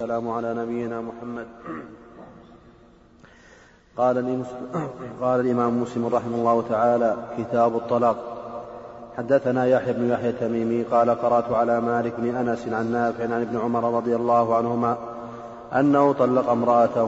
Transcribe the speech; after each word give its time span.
السلام 0.00 0.30
على 0.30 0.54
نبينا 0.54 1.00
محمد. 1.00 1.46
قال 3.96 4.44
قال 5.22 5.40
الإمام 5.40 5.82
مسلم 5.82 6.06
رحمه 6.06 6.36
الله 6.36 6.62
تعالى 6.68 7.16
كتاب 7.38 7.76
الطلاق. 7.76 8.16
حدثنا 9.16 9.66
يحيى 9.66 9.92
بن 9.92 10.10
يحيى 10.10 10.30
التميمي 10.30 10.82
قال 10.82 11.10
قرأت 11.10 11.52
على 11.52 11.80
مالك 11.80 12.12
بن 12.18 12.36
أنس 12.36 12.68
عن 12.68 12.92
نافع 12.92 13.24
عن 13.24 13.42
ابن 13.42 13.58
عمر 13.58 13.96
رضي 13.96 14.16
الله 14.16 14.56
عنهما 14.56 14.96
أنه 15.72 16.12
طلق 16.12 16.50
امرأته 16.50 17.04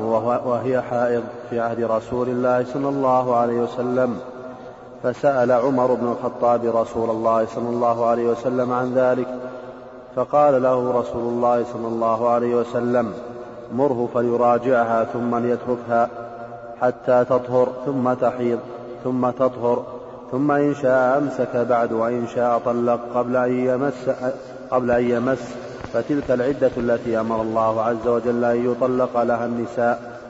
وهي 0.46 0.82
حائض 0.82 1.25
في 1.50 1.61
عهد 1.61 1.80
رسول 1.82 2.29
الله 2.29 2.64
صلى 2.64 2.88
الله 2.88 3.36
عليه 3.36 3.61
وسلم 3.61 4.20
فسأل 5.02 5.52
عمر 5.52 5.95
بن 5.95 6.07
الخطاب 6.07 6.64
رسول 6.64 7.11
الله 7.11 7.46
صلى 7.46 7.68
الله 7.68 8.07
عليه 8.07 8.29
وسلم 8.29 8.72
عن 8.72 8.95
ذلك 8.95 9.49
فقال 10.16 10.62
له 10.62 10.90
رسول 11.00 11.22
الله 11.22 11.64
صلى 11.72 11.88
الله 11.88 12.29
عليه 12.29 12.54
وسلم 12.54 13.12
مره 13.72 14.09
فليراجعها 14.14 15.05
ثم 15.05 15.36
ليتركها 15.36 16.09
حتى 16.80 17.24
تطهر 17.24 17.69
ثم 17.86 18.12
تحيض 18.12 18.59
ثم 19.05 19.30
تطهر 19.30 19.84
ثم 20.30 20.50
إن 20.50 20.74
شاء 20.74 21.19
أمسك 21.19 21.56
بعد 21.56 21.92
وإن 21.92 22.27
شاء 22.27 22.59
طلق 22.59 23.00
قبل 23.14 23.36
أن 23.36 23.52
يمس 23.52 24.10
قبل 24.70 24.91
أن 24.91 25.10
يمس 25.10 25.55
فتلك 25.92 26.30
العدة 26.30 26.70
التي 26.77 27.20
أمر 27.20 27.42
الله 27.42 27.83
عز 27.83 28.06
وجل 28.06 28.45
أن 28.45 28.70
يطلق 28.70 29.22
لها 29.22 29.47
النساء. 29.47 30.20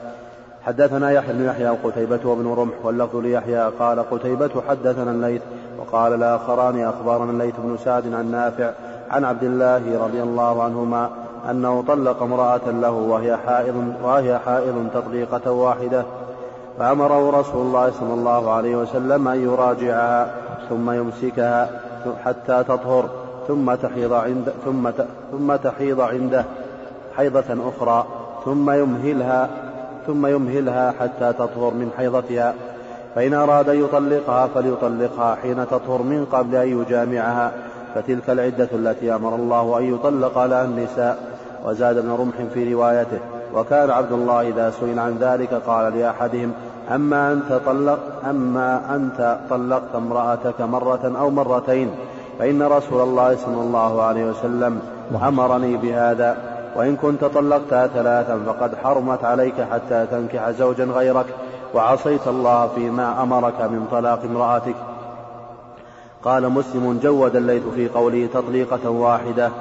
حدثنا 0.63 1.11
يحيى 1.11 1.33
بن 1.33 1.45
يحيى 1.45 1.69
وقتيبة 1.69 2.19
وابن 2.23 2.47
رمح 2.47 2.73
واللفظ 2.83 3.15
ليحيى 3.15 3.69
قال 3.79 3.99
قتيبة 3.99 4.61
حدثنا 4.69 5.11
الليث 5.11 5.41
وقال 5.77 6.13
الآخران 6.13 6.83
أخبرنا 6.83 7.31
الليث 7.31 7.55
بن 7.63 7.77
سعد 7.77 8.13
عن 8.13 8.31
نافع 8.31 8.71
عن 9.11 9.25
عبد 9.25 9.43
الله 9.43 10.03
رضي 10.03 10.23
الله 10.23 10.63
عنهما 10.63 11.09
أنه 11.49 11.83
طلق 11.87 12.23
امرأة 12.23 12.71
له 12.71 12.91
وهي 12.91 13.37
حائض 13.37 13.93
وهي 14.03 14.39
حائض 14.39 14.87
تطليقة 14.93 15.51
واحدة. 15.51 16.03
فأمره 16.79 17.39
رسول 17.39 17.61
الله 17.61 17.91
صلى 17.91 18.13
الله 18.13 18.51
عليه 18.51 18.75
وسلم 18.75 19.27
أن 19.27 19.43
يراجعها 19.43 20.33
ثم 20.69 20.91
يمسكها 20.91 21.69
حتى 22.25 22.63
تطهر 22.63 23.09
ثم 23.47 23.75
تحيض 23.75 24.13
عند 24.13 24.53
ثم 24.65 24.89
ثم 25.31 25.55
تحيض 25.55 26.01
عنده 26.01 26.45
حيضة 27.17 27.69
أخرى 27.69 28.05
ثم 28.45 28.71
يمهلها 28.71 29.49
ثم 30.07 30.25
يمهلها 30.25 30.93
حتى 30.99 31.33
تطهر 31.33 31.73
من 31.73 31.91
حيضتها. 31.97 32.53
فإن 33.15 33.33
أراد 33.33 33.69
أن 33.69 33.83
يطلقها 33.83 34.47
فليطلقها 34.47 35.35
حين 35.35 35.67
تطهر 35.67 36.01
من 36.01 36.25
قبل 36.31 36.55
أن 36.55 36.81
يجامعها. 36.81 37.51
فتلك 37.95 38.29
العدة 38.29 38.69
التي 38.73 39.15
أمر 39.15 39.35
الله 39.35 39.79
أن 39.79 39.93
يطلق 39.95 40.45
لها 40.45 40.65
النساء 40.65 41.17
وزاد 41.65 41.97
ابن 41.97 42.11
رمح 42.11 42.35
في 42.53 42.73
روايته. 42.73 43.19
وكان 43.55 43.89
عبد 43.89 44.11
الله 44.11 44.41
إذا 44.41 44.71
سئل 44.71 44.99
عن 44.99 45.17
ذلك 45.17 45.53
قال 45.53 45.99
لأحدهم 45.99 46.51
أما 46.95 47.31
أنت 47.31 47.61
طلق 47.65 47.99
أما 48.29 48.95
أنت 48.95 49.37
طلقت 49.49 49.95
امرأتك 49.95 50.61
مرة 50.61 51.13
أو 51.19 51.29
مرتين 51.29 51.91
فإن 52.39 52.63
رسول 52.63 53.01
الله 53.01 53.35
صلى 53.35 53.61
الله 53.61 54.01
عليه 54.01 54.25
وسلم 54.25 54.79
أمرني 55.23 55.77
بهذا 55.77 56.37
وإن 56.75 56.95
كنت 56.95 57.25
طلقتها 57.25 57.87
ثلاثا 57.87 58.39
فقد 58.45 58.75
حرمت 58.83 59.23
عليك 59.23 59.55
حتى 59.71 60.05
تنكح 60.11 60.49
زوجا 60.49 60.85
غيرك 60.85 61.25
وعصيت 61.73 62.27
الله 62.27 62.67
فيما 62.67 63.23
أمرك 63.23 63.61
من 63.61 63.87
طلاق 63.91 64.19
امرأتك. 64.23 64.75
قال 66.23 66.49
مسلم 66.49 66.99
جود 67.03 67.35
الليث 67.35 67.63
في 67.75 67.89
قوله 67.89 68.29
تطليقة 68.33 68.89
واحدة. 68.89 69.51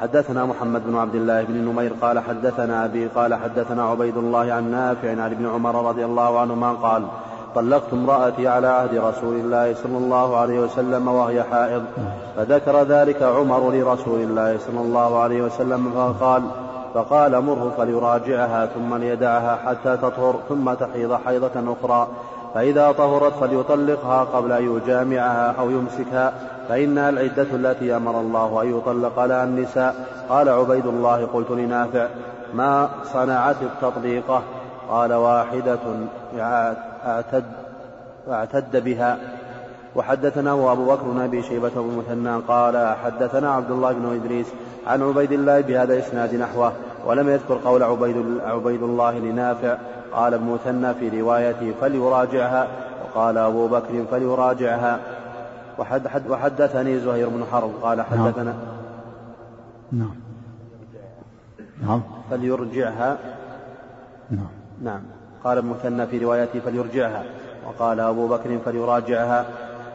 حدثنا 0.00 0.44
محمد 0.44 0.86
بن 0.86 0.96
عبد 0.96 1.14
الله 1.14 1.42
بن 1.42 1.54
نمير 1.54 1.92
قال 2.02 2.18
حدثنا 2.18 2.84
أبي 2.84 3.06
قال 3.06 3.34
حدثنا 3.34 3.82
عبيد 3.84 4.16
الله 4.16 4.52
عن 4.52 4.70
نافع 4.70 5.10
عن 5.10 5.30
ابن 5.30 5.46
عمر 5.46 5.88
رضي 5.88 6.04
الله 6.04 6.38
عنهما 6.38 6.72
قال 6.72 7.02
طلقت 7.54 7.92
امرأتي 7.92 8.48
على 8.48 8.66
عهد 8.66 8.94
رسول 8.94 9.34
الله 9.34 9.74
صلى 9.74 9.98
الله 9.98 10.36
عليه 10.36 10.60
وسلم 10.60 11.08
وهي 11.08 11.42
حائض. 11.42 11.82
فذكر 12.36 12.82
ذلك 12.82 13.22
عمر 13.22 13.70
لرسول 13.70 14.20
الله 14.20 14.58
صلى 14.58 14.80
الله 14.80 15.18
عليه 15.18 15.42
وسلم 15.42 15.90
فقال 15.94 16.42
فقال 16.94 17.40
مره 17.44 17.74
فليراجعها 17.78 18.66
ثم 18.66 18.94
ليدعها 18.94 19.56
حتى 19.56 19.96
تطهر 19.96 20.34
ثم 20.48 20.72
تحيض 20.72 21.18
حيضة 21.26 21.76
أخرى. 21.82 22.08
فإذا 22.54 22.92
طهرت 22.92 23.32
فليطلقها 23.32 24.24
قبل 24.24 24.52
أن 24.52 24.76
يجامعها 24.76 25.54
أو 25.58 25.70
يمسكها 25.70 26.32
فإنها 26.68 27.08
العدة 27.08 27.46
التي 27.52 27.96
أمر 27.96 28.20
الله 28.20 28.62
أن 28.62 28.78
يطلق 28.78 29.24
لها 29.24 29.44
النساء. 29.44 29.94
قال 30.28 30.48
عبيد 30.48 30.86
الله 30.86 31.26
قلت 31.26 31.50
لنافع 31.50 32.06
ما 32.54 32.88
صنعت 33.04 33.56
التطليقة؟ 33.62 34.42
قال 34.90 35.12
واحدة 35.12 35.78
اعتد 37.06 37.44
اعتد 38.30 38.84
بها. 38.84 39.18
وحدثنا 39.96 40.52
أبو 40.52 40.84
بكر 40.84 41.02
بن 41.02 41.20
أبي 41.20 41.42
شيبة 41.42 41.70
بن 41.74 41.98
مثنى 41.98 42.40
قال 42.48 42.96
حدثنا 43.04 43.52
عبد 43.54 43.70
الله 43.70 43.92
بن 43.92 44.14
إدريس 44.14 44.46
عن 44.86 45.02
عبيد 45.02 45.32
الله 45.32 45.60
بهذا 45.60 45.98
إسناد 45.98 46.34
نحوه 46.34 46.72
ولم 47.06 47.28
يذكر 47.28 47.58
قول 47.64 47.82
عبيد, 47.82 48.40
عبيد 48.46 48.82
الله 48.82 49.18
لنافع. 49.18 49.76
قال 50.12 50.34
ابن 50.34 50.46
مثنى 50.46 50.94
في 50.94 51.20
روايته 51.20 51.74
فليراجعها 51.80 52.68
وقال 53.04 53.38
أبو 53.38 53.68
بكر 53.68 54.04
فليراجعها. 54.10 54.98
وحد 55.78 56.08
حد 56.08 56.30
وحدثني 56.30 56.98
زهير 57.00 57.28
بن 57.28 57.44
حرب 57.52 57.70
قال 57.82 58.02
حدثنا. 58.02 58.54
نعم. 59.92 60.14
نعم. 61.82 62.02
فليرجعها. 62.30 63.18
نعم. 64.30 64.48
نعم. 64.82 65.00
قال 65.44 65.58
ابن 65.58 65.68
مثنى 65.68 66.06
في 66.06 66.18
روايته 66.18 66.60
فليرجعها 66.60 67.22
وقال 67.66 68.00
أبو 68.00 68.28
بكر 68.28 68.58
فليراجعها. 68.64 69.44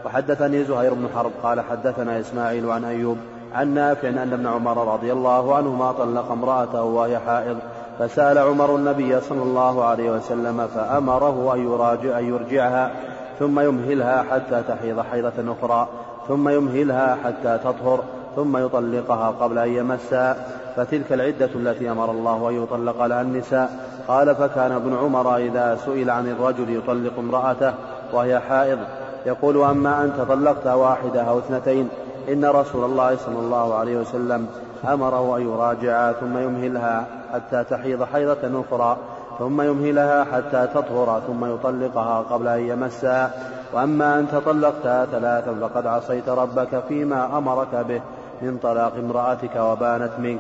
وحدثني 0.06 0.64
زهير 0.64 0.94
بن 0.94 1.08
حرب 1.16 1.32
قال 1.44 1.62
حدثنا 1.62 2.20
إسماعيل 2.20 2.70
عن 2.70 2.84
أيوب 2.86 3.18
عن 3.54 3.74
نافع 3.74 4.10
أن 4.10 4.34
ابن 4.34 4.48
عمر 4.48 4.94
رضي 4.94 5.14
الله 5.14 5.56
عنهما 5.56 5.92
طلق 5.92 6.32
امرأته 6.32 6.84
وهي 6.84 7.20
حائض. 7.20 7.58
فسأل 8.00 8.38
عمر 8.38 8.76
النبي 8.76 9.22
صلى 9.22 9.44
الله 9.44 9.84
عليه 9.84 10.12
وسلم 10.12 10.68
فأمره 10.76 11.54
أن 11.54 11.66
يراجع 11.66 12.20
أن 12.20 12.26
يرجعها 12.26 12.92
ثم 13.40 13.60
يمهلها 13.60 14.24
حتى 14.32 14.64
تحيض 14.68 15.00
حيضة 15.12 15.56
أخرى 15.60 15.88
ثم 16.28 16.50
يمهلها 16.50 17.18
حتى 17.24 17.60
تطهر 17.64 18.04
ثم 18.36 18.58
يطلقها 18.58 19.30
قبل 19.30 19.58
أن 19.58 19.70
يمسها. 19.70 20.36
فتلك 20.76 21.14
العدة 21.14 21.50
التي 21.56 21.92
أمر 21.92 22.12
الله 22.12 22.50
أن 22.50 22.64
يطلق 22.64 23.06
لها 23.06 23.22
النساء. 23.22 23.94
قال 24.08 24.36
فكان 24.36 24.72
ابن 24.72 24.98
عمر 24.98 25.38
إذا 25.38 25.80
سئل 25.86 26.10
عن 26.10 26.28
الرجل 26.28 26.76
يطلق 26.76 27.20
امرأته 27.20 27.74
وهي 28.14 28.40
حائض 28.40 28.80
يقول 29.26 29.64
أما 29.64 30.04
أنت 30.04 30.22
طلقت 30.30 30.68
واحدة 30.68 31.22
أو 31.22 31.40
اثنتين 31.40 31.90
إن 32.30 32.46
رسول 32.46 32.84
الله 32.84 33.16
صلى 33.16 33.40
الله 33.40 33.74
عليه 33.76 33.98
وسلم 33.98 34.48
أمره 34.86 35.38
أن 35.38 35.42
يراجعها 35.42 36.14
ثم 36.14 36.38
يمهلها 36.38 37.06
حتى 37.34 37.64
تحيض 37.64 38.04
حيضة 38.04 38.62
أخرى 38.62 38.98
ثم 39.40 39.62
يمهلها 39.62 40.24
حتى 40.24 40.68
تطهر 40.74 41.22
ثم 41.28 41.46
يطلقها 41.46 42.20
قبل 42.20 42.48
أن 42.48 42.68
يمسها. 42.68 43.32
وأما 43.74 44.20
أنت 44.20 44.36
طلقتها 44.36 45.06
ثلاثا 45.06 45.56
فقد 45.62 45.88
عصيت 45.88 46.30
ربك 46.30 46.84
فيما 46.88 47.38
أمرك 47.38 47.76
به 47.76 48.02
من 48.42 48.58
طلاق 48.58 48.94
امرأتك 48.96 49.56
وبانت 49.56 50.12
منك. 50.20 50.40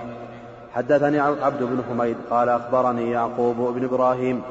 حدثني 0.73 1.19
عبد 1.19 1.63
بن 1.63 1.83
حميد 1.89 2.17
قال 2.29 2.49
أخبرني 2.49 3.11
يعقوب 3.11 3.55
بن 3.55 3.83
إبراهيم 3.83 4.41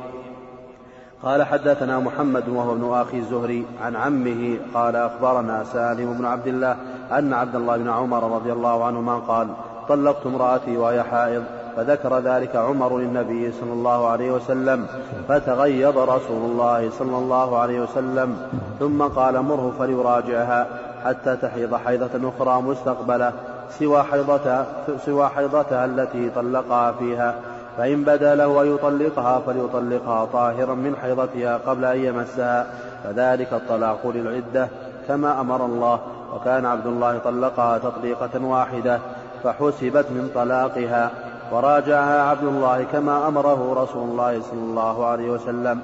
قال 1.23 1.43
حدثنا 1.43 1.99
محمد 1.99 2.49
وهو 2.49 2.73
ابن 2.73 2.93
أخي 2.93 3.19
الزهري 3.19 3.67
عن 3.83 3.97
عمه 3.97 4.59
قال 4.75 4.97
أخبرنا 4.97 5.65
سالم 5.65 6.13
بن 6.13 6.25
عبد 6.25 6.47
الله 6.47 6.77
أن 7.13 7.33
عبد 7.33 7.55
الله 7.55 7.77
بن 7.77 7.91
عمر 7.91 8.35
رضي 8.35 8.53
الله 8.53 8.85
عنهما 8.85 9.19
قال 9.19 9.49
طلقت 9.89 10.27
امرأتي 10.27 10.77
وهي 10.77 11.03
حائض 11.03 11.43
فذكر 11.77 12.19
ذلك 12.19 12.57
عمر 12.57 12.99
للنبي 12.99 13.53
صلى 13.53 13.73
الله 13.73 14.09
عليه 14.09 14.33
وسلم 14.33 14.87
فتغيظ 15.29 15.99
رسول 15.99 16.51
الله 16.51 16.91
صلى 16.91 17.17
الله 17.17 17.59
عليه 17.59 17.81
وسلم 17.81 18.37
ثم 18.79 19.03
قال 19.03 19.43
مره 19.43 19.73
فليراجعها 19.79 20.67
حتى 21.05 21.37
تحيض 21.37 21.75
حيضة 21.75 22.29
أخرى 22.29 22.63
مستقبلة 22.63 23.33
سوى 23.79 24.03
حيضتها, 24.03 24.67
سوى 25.07 25.29
حيضتها 25.29 25.85
التي 25.85 26.31
طلقها 26.31 26.93
فيها. 26.93 27.35
فإن 27.79 28.05
بدا 28.05 28.35
له 28.35 28.63
أن 28.63 28.75
يطلقها 28.75 29.41
فليطلقها 29.47 30.25
طاهرا 30.25 30.75
من 30.75 30.97
حيضتها 31.03 31.57
قبل 31.67 31.85
أن 31.85 31.99
يمسها. 31.99 32.67
فذلك 33.05 33.53
الطلاق 33.53 34.07
للعدة 34.15 34.69
كما 35.09 35.41
أمر 35.41 35.67
الله 35.67 35.99
وكان 36.35 36.67
عبد 36.67 36.87
الله 36.87 37.19
طلقها 37.19 37.79
تطليقة 37.79 38.45
واحدة. 38.45 38.99
فحسبت 39.45 40.07
من 40.11 40.31
طلاقها. 40.35 41.11
وراجعها 41.53 42.23
عبد 42.23 42.45
الله 42.45 42.85
كما 42.93 43.29
أمره 43.29 43.83
رسول 43.83 44.09
الله 44.09 44.41
صلى 44.41 44.61
الله 44.61 45.07
عليه 45.07 45.31
وسلم. 45.31 45.81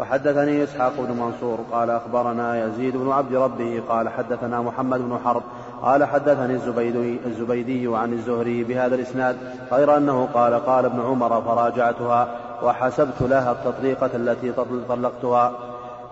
وحدثني 0.00 0.64
إسحاق 0.64 0.92
بن 0.98 1.20
منصور 1.20 1.58
قال 1.72 1.90
أخبرنا 1.90 2.64
يزيد 2.64 2.96
بن 2.96 3.12
عبد 3.12 3.34
ربه 3.34 3.82
قال 3.88 4.08
حدثنا 4.08 4.60
محمد 4.60 5.00
بن 5.00 5.18
حرب 5.24 5.42
قال 5.82 6.04
حدثني 6.04 6.54
الزبيدي, 6.54 7.20
الزبيدي 7.26 7.96
عن 7.96 8.12
الزهري 8.12 8.64
بهذا 8.64 8.94
الإسناد 8.94 9.36
غير 9.72 9.96
أنه 9.96 10.28
قال 10.34 10.66
قال 10.66 10.84
ابن 10.84 11.00
عمر 11.00 11.42
فراجعتها 11.42 12.28
وحسبت 12.62 13.20
لها 13.20 13.52
التطليقة 13.52 14.10
التي 14.14 14.52
طلقتها. 14.88 15.52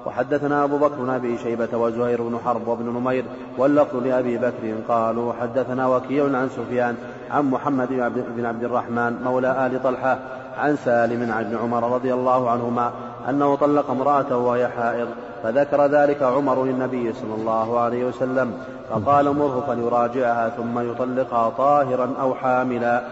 وحدثنا 0.07 0.65
أبو 0.65 0.79
بكر 0.79 0.95
بن 0.95 1.11
أبي 1.11 1.39
شيبة 1.39 1.79
وزهير 1.79 2.23
بن 2.23 2.39
حرب 2.45 2.69
وابن 2.69 2.85
نمير 2.85 3.25
واللفظ 3.59 3.97
لأبي 3.97 4.39
بكر 4.39 4.75
قالوا 4.89 5.33
حدثنا 5.41 5.87
وكيع 5.87 6.25
عن 6.25 6.49
سفيان 6.49 6.97
عن 7.31 7.51
محمد 7.51 7.89
بن 8.37 8.47
عبد 8.47 8.65
الرحمن 8.65 9.23
مولى 9.25 9.67
آل 9.67 9.83
طلحة 9.83 10.19
عن 10.59 10.77
سالم 10.77 11.33
عن 11.33 11.45
ابن 11.45 11.57
عمر 11.57 11.95
رضي 11.95 12.15
الله 12.15 12.51
عنهما 12.51 12.93
أنه 13.29 13.55
طلق 13.55 13.91
امرأته 13.91 14.37
وهي 14.37 14.69
حائض 14.69 15.09
فذكر 15.43 15.87
ذلك 15.87 16.23
عمر 16.23 16.65
للنبي 16.65 17.13
صلى 17.13 17.35
الله 17.35 17.81
عليه 17.81 18.05
وسلم 18.05 18.53
فقال 18.91 19.37
مره 19.37 19.65
فليراجعها 19.67 20.49
ثم 20.49 20.91
يطلقها 20.91 21.51
طاهرا 21.51 22.15
أو 22.21 22.35
حاملا. 22.35 23.03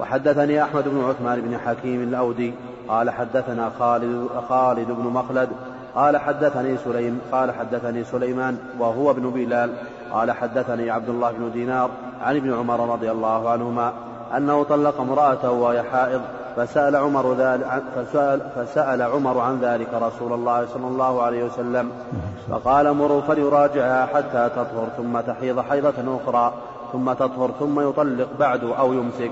وحدثني 0.00 0.62
أحمد 0.62 0.88
بن 0.88 1.04
عثمان 1.04 1.40
بن 1.40 1.58
حكيم 1.58 2.02
الأودي 2.02 2.54
قال 2.88 3.10
حدثنا 3.10 3.70
خالد, 3.78 4.28
خالد 4.48 4.90
بن 4.90 5.04
مخلد 5.04 5.48
قال 5.94 6.16
حدثني 6.16 6.76
سليم 6.76 7.20
قال 7.32 7.50
حدثني 7.50 8.04
سليمان 8.04 8.58
وهو 8.78 9.10
ابن 9.10 9.30
بلال 9.30 9.72
قال 10.12 10.32
حدثني 10.32 10.90
عبد 10.90 11.08
الله 11.08 11.32
بن 11.32 11.50
دينار 11.52 11.90
عن 12.22 12.36
ابن 12.36 12.54
عمر 12.54 12.92
رضي 12.92 13.10
الله 13.10 13.50
عنهما 13.50 13.92
أنه 14.36 14.64
طلق 14.64 15.00
امرأته 15.00 15.50
وهي 15.50 15.82
حائض 15.82 16.20
فسأل 16.56 16.96
عمر 16.96 17.34
ذلك 17.34 17.82
فسأل, 17.96 18.40
فسأل 18.56 19.02
عمر 19.02 19.38
عن 19.38 19.60
ذلك 19.60 19.88
رسول 19.94 20.32
الله 20.32 20.66
صلى 20.66 20.86
الله 20.86 21.22
عليه 21.22 21.44
وسلم 21.44 21.90
فقال 22.50 22.92
مروا 22.92 23.20
فليراجعها 23.20 24.06
حتى 24.06 24.50
تطهر 24.56 24.88
ثم 24.96 25.20
تحيض 25.20 25.60
حيضة 25.60 26.20
أخرى 26.22 26.52
ثم 26.92 27.12
تطهر 27.12 27.50
ثم 27.60 27.88
يطلق 27.88 28.28
بعد 28.38 28.64
أو 28.64 28.92
يمسك. 28.92 29.30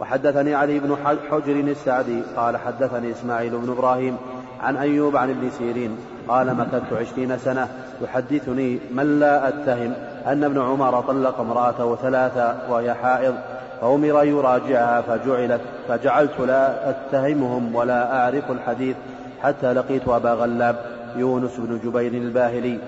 وحدثني 0.00 0.54
علي 0.54 0.78
بن 0.78 0.96
حجر 1.30 1.52
السعدي 1.52 2.22
قال 2.36 2.56
حدثني 2.56 3.10
إسماعيل 3.10 3.58
بن 3.58 3.72
إبراهيم 3.72 4.16
عن 4.62 4.76
أيوب 4.76 5.16
عن 5.16 5.30
ابن 5.30 5.50
سيرين 5.50 5.96
قال 6.28 6.54
مكثت 6.54 6.92
عشرين 6.92 7.38
سنة. 7.38 7.68
يحدثني 8.02 8.78
من 8.90 9.20
لا 9.20 9.48
أتهم 9.48 9.92
أن 10.26 10.44
ابن 10.44 10.60
عمر 10.60 11.00
طلق 11.00 11.40
امرأته 11.40 11.96
ثلاثة 11.96 12.56
وهي 12.70 12.94
حائض 12.94 13.34
فأمر 13.80 14.24
يراجعها 14.24 15.00
فجعلت 15.00 15.60
فجعلت 15.88 16.40
لا 16.40 16.90
أتهمهم 16.90 17.74
ولا 17.74 18.20
أعرف 18.20 18.50
الحديث 18.50 18.96
حتى 19.42 19.72
لقيت 19.72 20.08
أبا 20.08 20.32
غلاب 20.32 20.76
يونس 21.16 21.56
بن 21.58 21.80
جبير 21.84 22.12
الباهلي. 22.12 22.78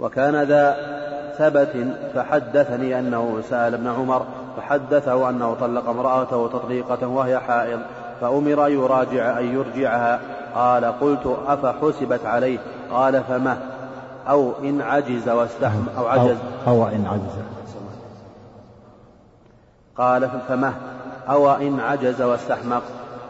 وكان 0.00 0.42
ذا 0.42 0.76
ثبت 1.38 1.86
فحدثني 2.14 2.98
أنه 2.98 3.42
سأل 3.50 3.74
ابن 3.74 3.86
عمر 3.86 4.26
فحدثه 4.56 5.30
أنه 5.30 5.54
طلق 5.60 5.88
امرأته 5.88 6.48
تطليقة 6.48 7.06
وهي 7.06 7.38
حائض. 7.38 7.80
فأمر 8.20 8.68
يراجع 8.68 9.38
أن 9.38 9.54
يرجعها. 9.54 10.20
قال 10.54 10.84
قلت 10.84 11.36
أفحسبت 11.46 12.26
عليه؟ 12.26 12.58
قال 12.90 13.24
فما؟ 13.24 13.58
أو 14.28 14.52
إن 14.64 14.80
عجز 14.80 15.28
واستحم 15.28 15.82
أو 15.98 16.06
عجز. 16.06 16.36
أو, 16.66 16.72
أو 16.84 16.88
إن 16.88 17.06
عجز. 17.06 17.36
قال 19.96 20.30
فما؟ 20.48 20.72
أو 21.28 21.50
إن 21.50 21.80
عجز 21.80 22.22
واستحمق. 22.22 22.82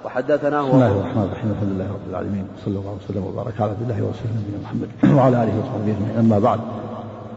وحدثنا 0.04 0.62
بسم 0.62 0.70
الله 0.70 0.87
الرحمن 0.87 1.22
الرحيم. 1.22 1.50
الحمد 1.50 1.72
لله 1.72 1.84
رب 1.84 2.10
العالمين. 2.10 2.48
وصلى 2.56 2.78
الله 2.78 2.98
وسلم 3.04 3.26
وبارك 3.26 3.60
على 3.60 3.70
عبد 3.70 3.82
الله 3.82 4.04
ورسوله 4.04 4.32
نبينا 4.36 4.58
محمد 4.62 5.19
وعلى 5.19 5.43
آله 5.43 5.60
وصحبه 5.60 5.93
أجمعين. 5.93 6.19
أما 6.19 6.38
بعد 6.38 6.60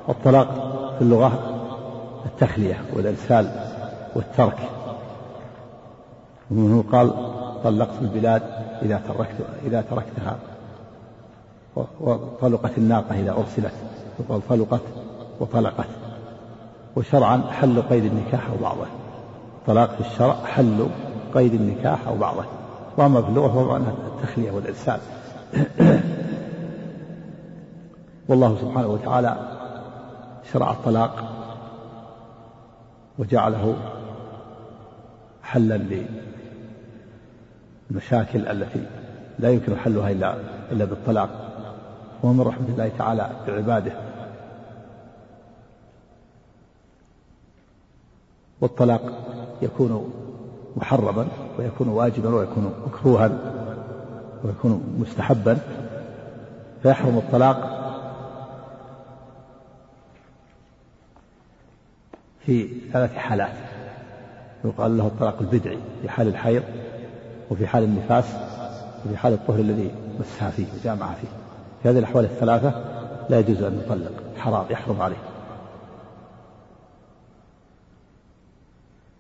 الطلاق 0.10 0.48
في 0.98 1.02
اللغة 1.02 1.32
التخلية 2.26 2.82
والإرسال 2.94 3.52
والترك. 4.16 4.58
ومنه 6.52 6.84
قال 6.92 7.33
طلقت 7.64 8.02
البلاد 8.02 8.42
إذا 8.82 9.02
تركت 9.08 9.36
إذا 9.66 9.82
تركتها. 9.82 10.38
وطلقت 12.02 12.78
الناقة 12.78 13.20
إذا 13.20 13.32
ارسلت 13.32 13.74
يقال 14.20 14.48
طلقت 14.50 14.82
وطلقت. 15.40 15.88
وشرعا 16.96 17.42
حل 17.52 17.82
قيد 17.82 18.06
النكاح 18.06 18.50
أو 18.50 18.58
بعضه. 18.62 18.86
طلاق 19.68 19.96
في 19.96 20.02
الشرع 20.02 20.36
حل 20.46 20.88
قيد 21.34 21.54
النكاح 21.54 22.08
أو 22.08 22.18
بعضه. 22.18 22.44
وأما 22.98 23.22
في 23.22 23.30
اللغة 23.30 23.48
فهو 23.48 23.78
التخلية 23.78 24.52
والإرسال. 24.52 25.00
والله 28.28 28.58
سبحانه 28.62 28.88
وتعالى 28.88 29.38
شرع 30.54 30.72
الطلاق 30.72 31.24
وجعله 33.20 33.76
حلا 35.44 35.78
للمشاكل 37.94 38.48
التي 38.48 38.86
لا 39.40 39.50
يمكن 39.50 39.78
حلها 39.78 40.12
إلا 40.12 40.38
إلا 40.72 40.86
بالطلاق. 40.86 41.30
ومن 42.24 42.42
رحمة 42.42 42.68
الله 42.70 42.92
تعالى 42.98 43.30
بعباده. 43.48 43.92
والطلاق 48.62 49.02
يكون 49.62 50.14
محرما 50.76 51.28
ويكون 51.60 51.88
واجبا 51.88 52.36
ويكون 52.36 52.74
مكروها 52.88 53.32
ويكون 54.44 54.96
مستحبا. 55.00 55.58
فيحرم 56.84 57.18
الطلاق 57.18 57.80
في 62.46 62.70
ثلاث 62.94 63.16
حالات. 63.16 63.56
يقال 64.66 64.98
له 64.98 65.08
الطلاق 65.08 65.40
البدعي 65.42 65.78
في 66.02 66.10
حال 66.10 66.28
الحيض 66.28 66.64
وفي 67.52 67.68
حال 67.68 67.84
النفاس 67.84 68.26
وفي 69.06 69.18
حال 69.18 69.34
الطهر 69.34 69.60
الذي 69.60 69.92
مسها 70.20 70.50
فيه 70.50 70.66
وجامع 70.80 71.14
فيه. 71.14 71.28
في 71.84 71.90
هذه 71.90 72.00
الأحوال 72.00 72.26
الثلاثة 72.26 72.74
لا 73.30 73.40
يجوز 73.40 73.62
أن 73.62 73.82
يطلق 73.86 74.12
حرام 74.38 74.66
يحرم 74.70 75.02
عليه. 75.02 75.16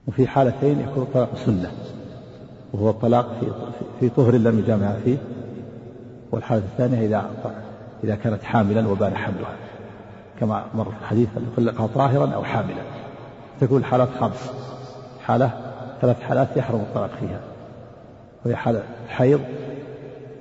وفي 0.07 0.27
حالتين 0.27 0.79
يكون 0.79 1.03
الطلاق 1.03 1.35
سنة 1.45 1.71
وهو 2.73 2.89
الطلاق 2.89 3.39
في 3.39 3.51
في 3.99 4.09
طهر 4.09 4.35
لم 4.35 4.59
يجامع 4.59 4.93
فيه. 5.03 5.17
والحالة 6.31 6.63
الثانية 6.63 7.05
إذا 7.05 7.29
إذا 8.03 8.15
كانت 8.15 8.43
حاملا 8.43 8.87
وبان 8.87 9.17
حملها 9.17 9.55
كما 10.39 10.65
مر 10.75 10.85
في 10.85 10.97
الحديث 11.01 11.29
أن 11.37 11.47
يطلقها 11.53 11.87
طاهرا 11.87 12.31
أو 12.31 12.43
حاملا. 12.43 12.81
تكون 13.61 13.77
الحالات 13.77 14.09
خمس 14.19 14.51
حالة 15.25 15.51
ثلاث 16.01 16.21
حالات 16.21 16.57
يحرم 16.57 16.79
الطلاق 16.79 17.09
فيها. 17.19 17.52
وهي 18.45 18.55
حالة 18.55 18.83
الحيض 19.05 19.41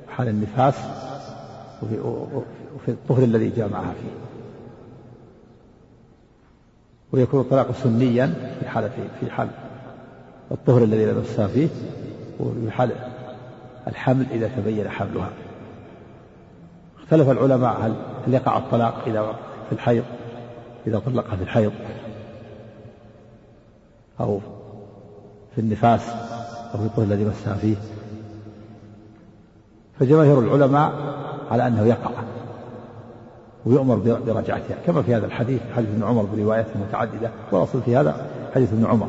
وحال 0.09 0.29
النفاس 0.29 0.75
وفي, 1.83 2.01
وفي 2.75 2.89
الطهر 2.89 3.23
الذي 3.23 3.51
جامعها 3.51 3.93
فيه. 3.93 4.23
ويكون 7.13 7.41
الطلاق 7.41 7.73
سنيا 7.73 8.35
في 8.61 8.69
حالة 8.69 8.91
في 9.21 9.31
حال 9.31 9.49
الطهر 10.51 10.83
الذي 10.85 11.07
لبسها 11.07 11.47
فيه 11.47 11.69
وفي 12.41 12.71
حال 12.71 12.91
الحمل 13.87 14.27
إذا 14.31 14.51
تبين 14.57 14.89
حملها. 14.89 15.31
اختلف 17.03 17.31
العلماء 17.31 17.87
هل 17.87 17.95
هل 18.27 18.35
يقع 18.35 18.59
الطلاق 18.59 19.05
إذا 19.07 19.35
في 19.69 19.73
الحيض 19.73 20.05
إذا 20.87 20.99
طلقها 20.99 21.37
في 21.37 21.43
الحيض 21.43 21.73
أو 24.21 24.41
في 25.55 25.61
النفاس 25.61 26.09
أو 26.75 26.79
في 26.79 26.87
الطهر 26.87 27.05
الذي 27.05 27.25
مسها 27.25 27.55
فيه. 27.55 27.77
فجماهير 30.01 30.39
العلماء 30.39 30.93
على 31.51 31.67
أنه 31.67 31.87
يقع 31.87 32.11
ويؤمر 33.67 33.97
برجعتها 34.27 34.77
كما 34.87 35.03
في 35.03 35.15
هذا 35.15 35.27
الحديث 35.27 35.61
حديث 35.77 35.89
ابن 35.89 36.05
عمر 36.05 36.27
بروايات 36.37 36.67
متعددة 36.89 37.31
والأصل 37.53 37.83
في 37.83 37.97
هذا 37.97 38.27
حديث 38.55 38.73
ابن 38.73 38.87
عمر. 38.87 39.09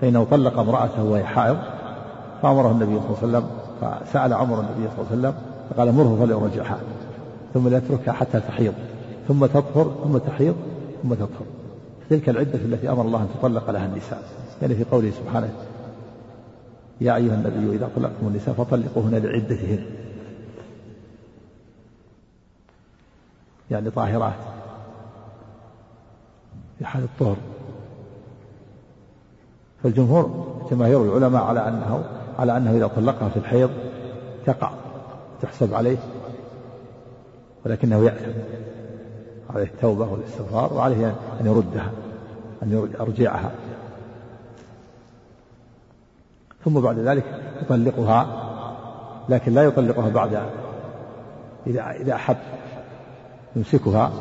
فإنه 0.00 0.26
طلق 0.30 0.58
امرأته 0.58 1.04
وهي 1.04 1.24
حائض 1.24 1.56
فأمره 2.42 2.70
النبي 2.70 3.00
صلى 3.00 3.06
الله 3.08 3.18
عليه 3.22 3.28
وسلم 3.28 3.44
فسأل 3.80 4.32
عمر 4.32 4.60
النبي 4.60 4.88
صلى 4.96 4.98
الله 4.98 5.06
عليه 5.10 5.18
وسلم 5.18 5.34
فقال 5.70 5.92
مره 5.92 6.16
فليرجعها 6.20 6.78
ثم 7.54 7.68
ليتركها 7.68 8.12
حتى 8.12 8.40
تحيض 8.40 8.74
ثم 9.28 9.46
تطهر 9.46 9.94
ثم 10.04 10.18
تحيض 10.18 10.54
ثم 11.02 11.14
تطهر. 11.14 11.46
تلك 12.10 12.28
العدة 12.28 12.54
التي 12.54 12.90
أمر 12.90 13.02
الله 13.02 13.18
أن 13.18 13.28
تطلق 13.40 13.70
لها 13.70 13.86
النساء. 13.86 14.22
يعني 14.62 14.74
في 14.74 14.84
قوله 14.84 15.10
سبحانه 15.10 15.48
يا 17.02 17.16
أيها 17.16 17.34
النبي 17.34 17.76
إذا 17.76 17.90
طلقتم 17.96 18.26
النساء 18.26 18.54
فطلقوهن 18.54 19.14
لعدتهن. 19.14 19.84
يعني 23.70 23.90
طاهرات. 23.90 24.32
في 26.78 26.84
حال 26.84 27.02
الطهر. 27.02 27.36
فالجمهور 29.82 30.56
جماهير 30.70 31.02
العلماء 31.02 31.42
على 31.42 31.68
أنه 31.68 32.04
على 32.38 32.56
أنه 32.56 32.76
إذا 32.76 32.86
طلقها 32.86 33.28
في 33.28 33.36
الحيض 33.36 33.70
تقع 34.46 34.70
تحسب 35.42 35.74
عليه 35.74 35.98
ولكنه 37.66 38.04
يأثم 38.04 38.30
عليه 39.50 39.64
التوبة 39.64 40.12
والاستغفار 40.12 40.72
وعليه 40.72 41.14
أن 41.40 41.46
يردها 41.46 41.90
أن 42.62 42.90
يرجعها. 43.00 43.50
ثم 46.64 46.80
بعد 46.80 46.98
ذلك 46.98 47.24
يطلقها 47.62 48.26
لكن 49.28 49.54
لا 49.54 49.64
يطلقها 49.64 50.08
بعد 50.08 50.42
إذا 51.66 51.90
إذا 51.90 52.14
أحب 52.14 52.36
يمسكها 53.56 54.12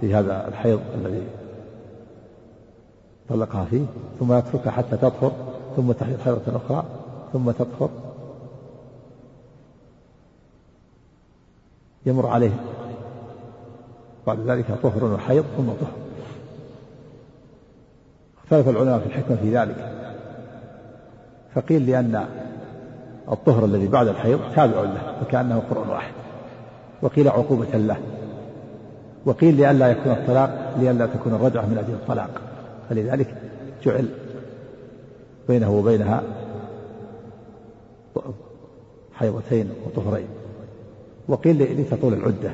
في 0.00 0.14
هذا 0.14 0.48
الحيض 0.48 0.80
الذي 0.94 1.26
طلقها 3.28 3.64
فيه 3.64 3.84
ثم 4.20 4.32
يتركها 4.32 4.70
حتى 4.70 4.96
تطهر 4.96 5.32
ثم 5.76 5.92
تحيض 5.92 6.20
حيضة 6.20 6.56
أخرى 6.56 6.84
ثم 7.32 7.50
تطهر. 7.50 7.90
يمر 12.06 12.26
عليه 12.26 12.52
بعد 14.26 14.40
ذلك 14.40 14.66
طهر 14.82 15.04
وحيض 15.04 15.44
ثم 15.56 15.66
طهر. 15.66 15.92
اختلف 18.44 18.68
العلماء 18.68 18.98
في 18.98 19.06
الحكمة 19.06 19.36
في 19.36 19.56
ذلك. 19.56 20.01
فقيل 21.54 21.86
لأن 21.86 22.26
الطهر 23.32 23.64
الذي 23.64 23.88
بعد 23.88 24.08
الحيض 24.08 24.40
تابع 24.54 24.80
له 24.80 25.16
وكأنه 25.22 25.62
قرآن 25.70 25.88
واحد. 25.88 26.12
وقيل 27.02 27.28
عقوبة 27.28 27.66
له. 27.74 27.96
وقيل 29.26 29.54
لئلا 29.54 29.88
يكون 29.90 30.12
الطلاق 30.12 30.74
لئلا 30.78 31.06
تكون 31.06 31.34
الرجعة 31.34 31.62
من 31.62 31.78
أجل 31.78 31.94
الطلاق. 31.94 32.30
فلذلك 32.90 33.34
جعل 33.84 34.08
بينه 35.48 35.70
وبينها 35.70 36.22
حيضتين 39.14 39.70
وطهرين. 39.86 40.28
وقيل 41.28 41.80
لتطول 41.80 42.12
العدة. 42.12 42.52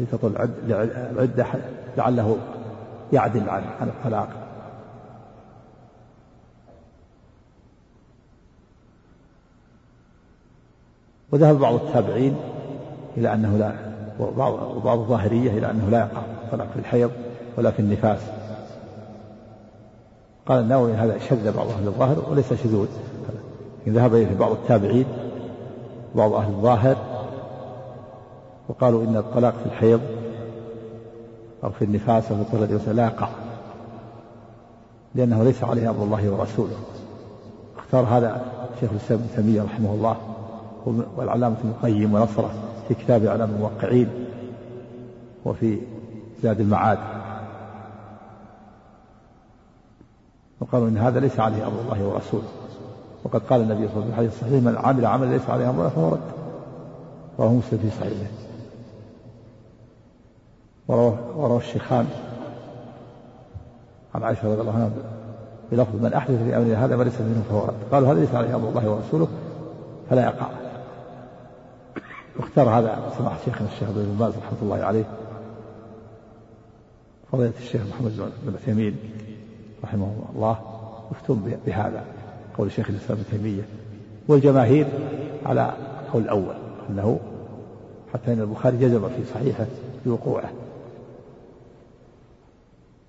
لتطول 0.00 0.32
العدة 1.12 1.46
لعله 1.96 2.36
يعدل 3.12 3.48
عن 3.48 3.62
عن 3.80 3.88
الطلاق. 3.88 4.28
وذهب 11.32 11.58
بعض 11.58 11.74
التابعين 11.74 12.36
إلى 13.16 13.34
أنه 13.34 13.56
لا 13.56 13.72
وبعض 14.76 14.98
الظاهرية 14.98 15.50
إلى 15.50 15.70
أنه 15.70 15.88
لا 15.90 15.98
يقع 15.98 16.22
الطلاق 16.44 16.68
في 16.72 16.78
الحيض 16.78 17.10
ولا 17.58 17.70
في 17.70 17.80
النفاس. 17.80 18.20
قال 20.46 20.60
النووي 20.60 20.92
هذا 20.92 21.18
شذ 21.18 21.56
بعض 21.56 21.66
أهل 21.68 21.86
الظاهر 21.86 22.30
وليس 22.30 22.52
شذوذ. 22.52 22.88
ذهب 23.88 24.14
إليه 24.14 24.34
بعض 24.38 24.50
التابعين 24.50 25.06
بعض 26.14 26.32
أهل 26.32 26.52
الظاهر 26.52 26.96
وقالوا 28.68 29.04
إن 29.04 29.16
الطلاق 29.16 29.54
في 29.54 29.66
الحيض 29.66 30.00
أو 31.64 31.70
في 31.70 31.84
النفاس 31.84 32.32
أو 32.32 32.36
في 32.36 32.42
الطهر 32.42 32.94
لا 32.94 33.04
يقع 33.04 33.28
لأنه 35.14 35.44
ليس 35.44 35.64
عليه 35.64 35.90
أمر 35.90 36.04
الله 36.04 36.30
ورسوله. 36.30 36.76
اختار 37.78 38.04
هذا 38.04 38.42
شيخ 38.80 38.90
الإسلام 38.90 39.20
ابن 39.20 39.28
تيمية 39.36 39.62
رحمه 39.62 39.92
الله. 39.92 40.16
والعلامة 40.86 41.56
ابن 41.60 41.68
القيم 41.68 42.14
ونصره 42.14 42.50
في 42.88 42.94
كتاب 42.94 43.24
إعلام 43.24 43.50
الموقعين 43.50 44.08
وفي 45.44 45.78
زاد 46.42 46.60
المعاد. 46.60 46.98
وقالوا 50.60 50.88
إن 50.88 50.98
هذا 50.98 51.20
ليس 51.20 51.40
عليه 51.40 51.66
أمر 51.66 51.80
الله 51.80 52.06
ورسوله. 52.06 52.48
وقد 53.24 53.40
قال 53.40 53.60
النبي 53.60 53.88
صلى 53.88 54.02
الله 54.02 54.16
عليه 54.16 54.28
وسلم 54.28 54.46
الصحيح 54.46 54.62
من 54.62 54.76
عمل 54.78 55.06
عمل 55.06 55.28
ليس 55.28 55.50
عليه 55.50 55.70
أمرنا 55.70 55.88
فهو 55.88 56.08
رد. 56.08 56.20
رواه 57.38 57.52
مسلم 57.52 57.78
في 57.78 57.90
صحيحه. 57.90 58.30
وروى 61.36 61.58
الشيخان 61.58 62.06
عن 64.14 64.22
عائشة 64.22 64.52
رضي 64.52 64.60
الله 64.60 64.72
عنها 64.72 64.90
بلفظ 65.72 66.02
من 66.02 66.12
أحدث 66.12 66.42
في 66.42 66.56
أمرنا 66.56 66.84
هذا 66.84 66.96
ما 66.96 67.02
ليس 67.02 67.20
منه 67.20 67.42
فهو 67.50 67.64
رد. 67.64 67.92
قالوا 67.92 68.12
هذا 68.12 68.20
ليس 68.20 68.34
عليه 68.34 68.56
أمر 68.56 68.68
الله 68.68 68.90
ورسوله 68.90 69.28
فلا 70.10 70.22
يقع. 70.22 70.61
واختار 72.38 72.68
هذا 72.68 73.12
سماحة 73.18 73.38
شيخنا 73.44 73.68
الشيخ 73.68 73.88
ابن 73.88 74.16
باز 74.18 74.32
رحمة 74.36 74.58
الله 74.62 74.76
عليه 74.76 75.04
فضيلة 77.32 77.52
الشيخ 77.58 77.82
محمد 77.90 78.30
بن 78.46 78.54
عثيمين 78.54 78.96
رحمه 79.84 80.14
الله 80.34 80.58
يفتون 81.12 81.58
بهذا 81.66 82.04
قول 82.58 82.66
الشيخ 82.66 82.90
الإسلام 82.90 83.18
ابن 83.18 83.30
تيمية 83.30 83.62
والجماهير 84.28 84.86
على 85.46 85.72
القول 86.06 86.22
الأول 86.22 86.54
أنه 86.90 87.20
حتى 88.14 88.32
أن 88.32 88.40
البخاري 88.40 88.76
جزم 88.76 89.08
في 89.08 89.24
صحيحة 89.34 89.66
بوقوعه. 90.06 90.50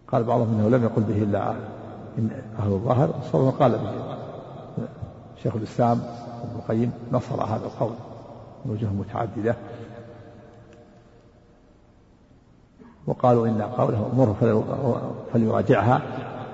قال 0.08 0.24
بعضهم 0.24 0.60
إنه 0.60 0.77
لم 0.77 0.84
يقل 0.84 1.01
به 1.01 1.24
إلا 1.24 1.51
إن 2.18 2.30
أهل 2.60 2.72
الظاهر 2.72 3.08
قال 3.60 3.72
به. 3.72 3.92
شيخ 5.44 5.56
الإسلام 5.56 6.01
ابن 6.44 6.56
القيم 6.56 6.92
نصر 7.12 7.44
هذا 7.44 7.65
القول. 7.65 7.94
وجوه 8.65 8.93
متعددة. 8.93 9.55
وقالوا 13.08 13.48
إن 13.48 13.62
قوله 13.62 14.10
مر 14.17 14.36
فليراجعها. 15.34 16.01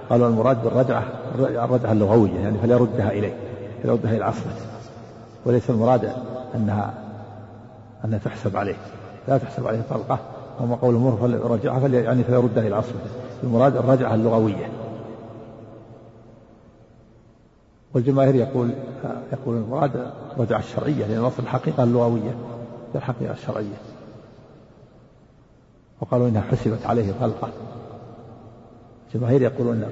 قالوا 0.09 0.27
المراد 0.27 0.63
بالرجعة 0.63 1.03
الرجعة 1.35 1.91
اللغوية 1.91 2.39
يعني 2.39 2.57
فليردها 2.57 3.11
إليه 3.11 3.33
فليردها 3.83 4.11
إلى 4.11 4.25
عصره 4.25 4.53
وليس 5.45 5.69
المراد 5.69 6.13
أنها 6.55 6.93
انها 8.05 8.19
تحسب 8.19 8.57
عليه. 8.57 8.75
لا 9.27 9.37
تحسب 9.37 9.67
عليه 9.67 9.81
طلقة. 9.89 10.19
وما 10.59 10.75
قول 10.75 10.95
مر 10.95 11.17
فليرجعها 11.21 11.87
يعني 11.87 12.23
فليردها 12.23 12.67
إلى 12.67 12.75
عصره 12.75 13.01
المراد 13.43 13.75
الرجعة 13.75 14.15
اللغوية. 14.15 14.69
والجماهير 17.93 18.35
يقول 18.35 18.71
يقول 19.33 19.57
المراد 19.57 20.11
الرجعة 20.31 20.59
الشرعية 20.59 21.05
لأن 21.05 21.23
أصل 21.23 21.43
الحقيقة 21.43 21.83
اللغوية 21.83 22.35
الحقيقة 22.95 23.31
الشرعية. 23.31 23.77
وقالوا 26.01 26.27
إنها 26.27 26.41
حسبت 26.41 26.85
عليه 26.85 27.13
طلقة 27.21 27.49
الجماهير 29.07 29.41
يقولون 29.41 29.85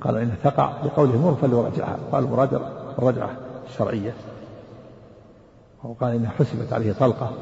قالوا 0.00 0.22
إنها 0.22 0.36
تقع 0.44 0.82
لقوله 0.84 1.18
مر 1.18 1.34
فليرجعها. 1.34 1.98
قال 2.12 2.24
المراد 2.24 2.60
الرجعة 2.98 3.30
الشرعية. 3.68 4.14
وقال 5.84 6.14
إنها 6.14 6.30
حسبت 6.30 6.72
عليه 6.72 6.92
طلقة 6.92 7.32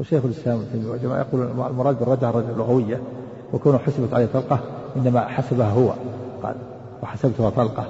وشيخ 0.00 0.24
الإسلام 0.24 0.58
ابن 0.58 0.72
تيمية 0.72 0.90
وجماعه 0.90 1.18
يقول 1.18 1.42
المراد 1.70 1.98
بالردع 1.98 2.30
الردع 2.30 2.48
اللغويه 2.48 3.02
وكونه 3.52 3.78
حسبت 3.78 4.14
عليه 4.14 4.26
طلقه 4.26 4.58
إنما 4.96 5.20
حسبها 5.20 5.70
هو. 5.70 5.92
قال 6.42 6.56
وحسبتها 7.02 7.50
طلقة. 7.50 7.84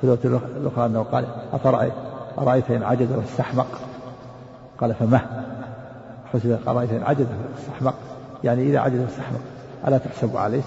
في 0.00 0.04
الوقت 0.04 0.24
الأخرى 0.56 0.86
أنه 0.86 1.02
قال 1.02 1.26
افرايت 1.52 1.92
أرأيت 2.38 2.70
إن 2.70 2.82
عجز 2.82 3.12
واستحمق؟ 3.12 3.66
قال 4.78 4.94
فمه 4.94 5.20
حسب 6.32 6.58
أرأيت 6.68 6.90
إن 6.90 7.02
عجز 7.02 7.26
واستحمق؟ 7.54 7.94
يعني 8.44 8.62
إذا 8.62 8.78
عجز 8.78 9.00
واستحمق 9.00 9.40
ألا 9.88 9.98
تحسب 9.98 10.36
عليه؟ 10.36 10.62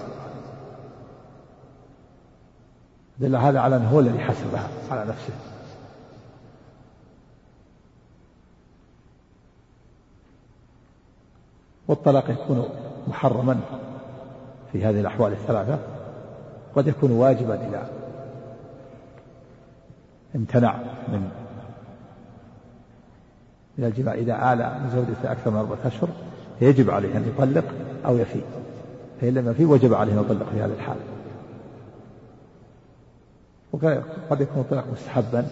دل 3.18 3.36
هذا 3.36 3.60
على 3.60 3.76
أنه 3.76 3.88
هو 3.90 4.00
الذي 4.00 4.18
حسبها 4.18 4.68
على 4.90 5.04
نفسه. 5.04 5.32
والطلاق 11.88 12.30
يكون 12.30 12.68
محرما 13.08 13.60
في 14.72 14.84
هذه 14.84 15.00
الأحوال 15.00 15.32
الثلاثة. 15.32 15.97
قد 16.76 16.86
يكون 16.86 17.10
واجبا 17.10 17.68
إذا 17.68 17.90
امتنع 20.36 20.76
من 21.08 21.30
من 23.78 23.84
الجماع. 23.84 24.14
إذا 24.14 24.52
آل 24.52 24.58
من 24.58 24.90
زوجته 24.90 25.32
أكثر 25.32 25.50
من 25.50 25.56
أربعة 25.56 25.78
أشهر 25.84 26.08
يجب 26.60 26.90
عليه 26.90 27.16
أن 27.16 27.28
يطلق 27.28 27.64
أو 28.06 28.16
يفي. 28.16 28.40
فإن 29.20 29.34
لم 29.34 29.50
يفي 29.50 29.64
وجب 29.64 29.94
عليه 29.94 30.12
أن 30.12 30.18
يطلق 30.18 30.50
في 30.50 30.60
هذه 30.60 30.72
الحال. 30.72 30.96
وقد 33.72 34.40
يكون 34.40 34.60
الطلاق 34.60 34.84
مستحبا 34.92 35.46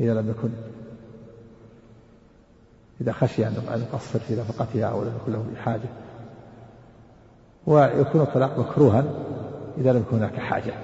إذا 0.00 0.14
لم 0.14 0.30
يكن. 0.30 0.50
إذا 3.00 3.12
خشي 3.12 3.46
أن 3.46 3.86
يقصر 3.92 4.18
في 4.18 4.36
نفقتها 4.36 4.84
أو 4.84 5.02
لم 5.02 5.12
يكن 5.22 5.32
له 5.32 5.44
بحاجة 5.54 5.88
ويكون 7.66 8.20
الطلاق 8.20 8.58
مكروها 8.58 9.04
إذا 9.78 9.92
لم 9.92 10.00
يكن 10.00 10.16
هناك 10.16 10.38
حاجة. 10.40 10.74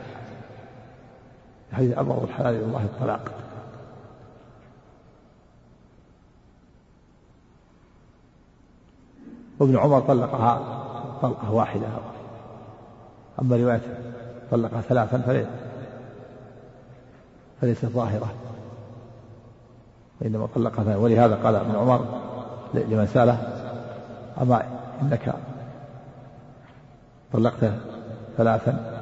حديث 1.72 1.98
أبغض 1.98 2.22
الحلال 2.22 2.54
إلى 2.54 2.64
الله 2.64 2.84
الطلاق. 2.84 3.20
وابن 9.58 9.76
عمر 9.76 10.00
طلقها 10.00 10.60
طلقة 11.22 11.52
واحدة. 11.52 11.86
أما 13.42 13.56
رواية 13.56 13.80
طلقها 14.50 14.80
ثلاثا 14.80 15.46
فليست 17.60 17.86
ظاهرة. 17.86 18.34
وإنما 20.20 20.48
طلقها 20.54 20.96
ولهذا 20.96 21.34
قال 21.34 21.56
ابن 21.56 21.76
عمر 21.76 22.04
لمن 22.74 23.06
سأله 23.06 23.38
أما 24.40 24.62
إنك 25.02 25.34
طلقت 27.32 27.72
ثلاثا 28.36 28.98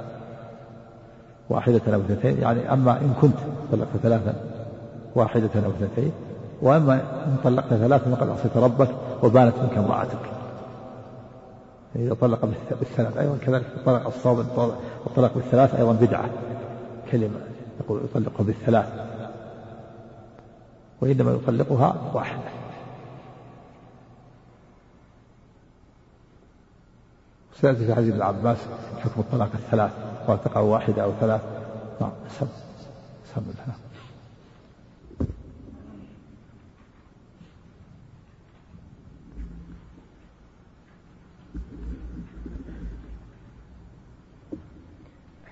واحدة 1.50 1.94
أو 1.94 2.00
اثنتين 2.00 2.38
يعني 2.38 2.72
أما 2.72 3.00
إن 3.00 3.14
كنت 3.20 3.36
طلقت 3.72 3.96
ثلاثا 4.02 4.34
واحدة 5.14 5.50
أو 5.66 5.70
اثنتين 5.70 6.12
وأما 6.62 6.94
إن 6.94 7.36
طلقت 7.44 7.68
ثلاثا 7.68 8.14
فقد 8.14 8.28
عصيت 8.28 8.56
ربك 8.56 8.88
وبانت 9.22 9.54
منك 9.58 9.78
امرأتك. 9.78 10.18
إذا 11.96 12.14
طلق 12.14 12.48
بالثلاث 12.80 13.16
أيضا 13.16 13.38
كذلك 13.46 13.66
طلق 13.86 14.06
الصوم 14.06 14.40
الطلاق 15.06 15.34
بالثلاث 15.34 15.74
أيضا 15.74 15.92
بدعة 15.92 16.30
كلمة 17.12 17.38
يقول 17.80 18.00
يطلقها 18.04 18.44
بالثلاث 18.44 18.86
وإنما 21.00 21.32
يطلقها 21.32 21.94
واحدة. 22.14 22.65
سألت 27.60 27.78
في 27.78 27.94
حديث 27.94 28.12
ابن 28.12 28.22
عباس 28.22 28.58
حكم 28.98 29.20
الطلاق 29.20 29.50
الثلاث 29.54 29.90
قال 30.26 30.44
تقع 30.44 30.60
واحدة 30.60 31.04
أو 31.04 31.12
ثلاث. 31.20 31.40
نعم 32.00 32.10
سم 32.28 32.46
سم 33.34 33.42
نعم 33.66 33.76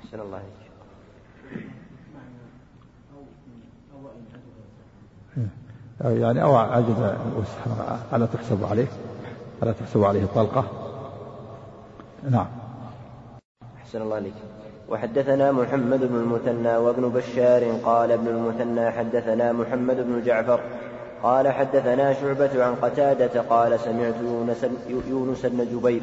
أحسن 0.04 0.20
الله 0.20 0.40
يعني 6.04 6.42
أو 6.42 6.56
عجز 6.56 7.16
ألا 8.12 8.26
تحسب 8.26 8.64
عليه؟ 8.64 8.86
ألا 9.62 9.72
تحسب 9.72 10.04
عليه 10.04 10.22
الطلقة؟ 10.22 10.83
نعم. 12.30 12.46
أحسن 13.82 14.02
الله 14.02 14.16
عليك. 14.16 14.34
وحدثنا 14.88 15.52
محمد 15.52 16.00
بن 16.00 16.16
المثنى 16.16 16.76
وابن 16.76 17.08
بشار 17.08 17.64
قال 17.84 18.12
ابن 18.12 18.28
المثنى 18.28 18.90
حدثنا 18.90 19.52
محمد 19.52 19.96
بن 19.96 20.22
جعفر 20.24 20.60
قال 21.22 21.48
حدثنا 21.48 22.12
شعبة 22.12 22.64
عن 22.64 22.74
قتادة 22.74 23.40
قال 23.40 23.80
سمعت 23.80 24.14
يونس, 24.22 24.66
يونس 25.08 25.46
بن 25.46 25.66
جبير 25.72 26.02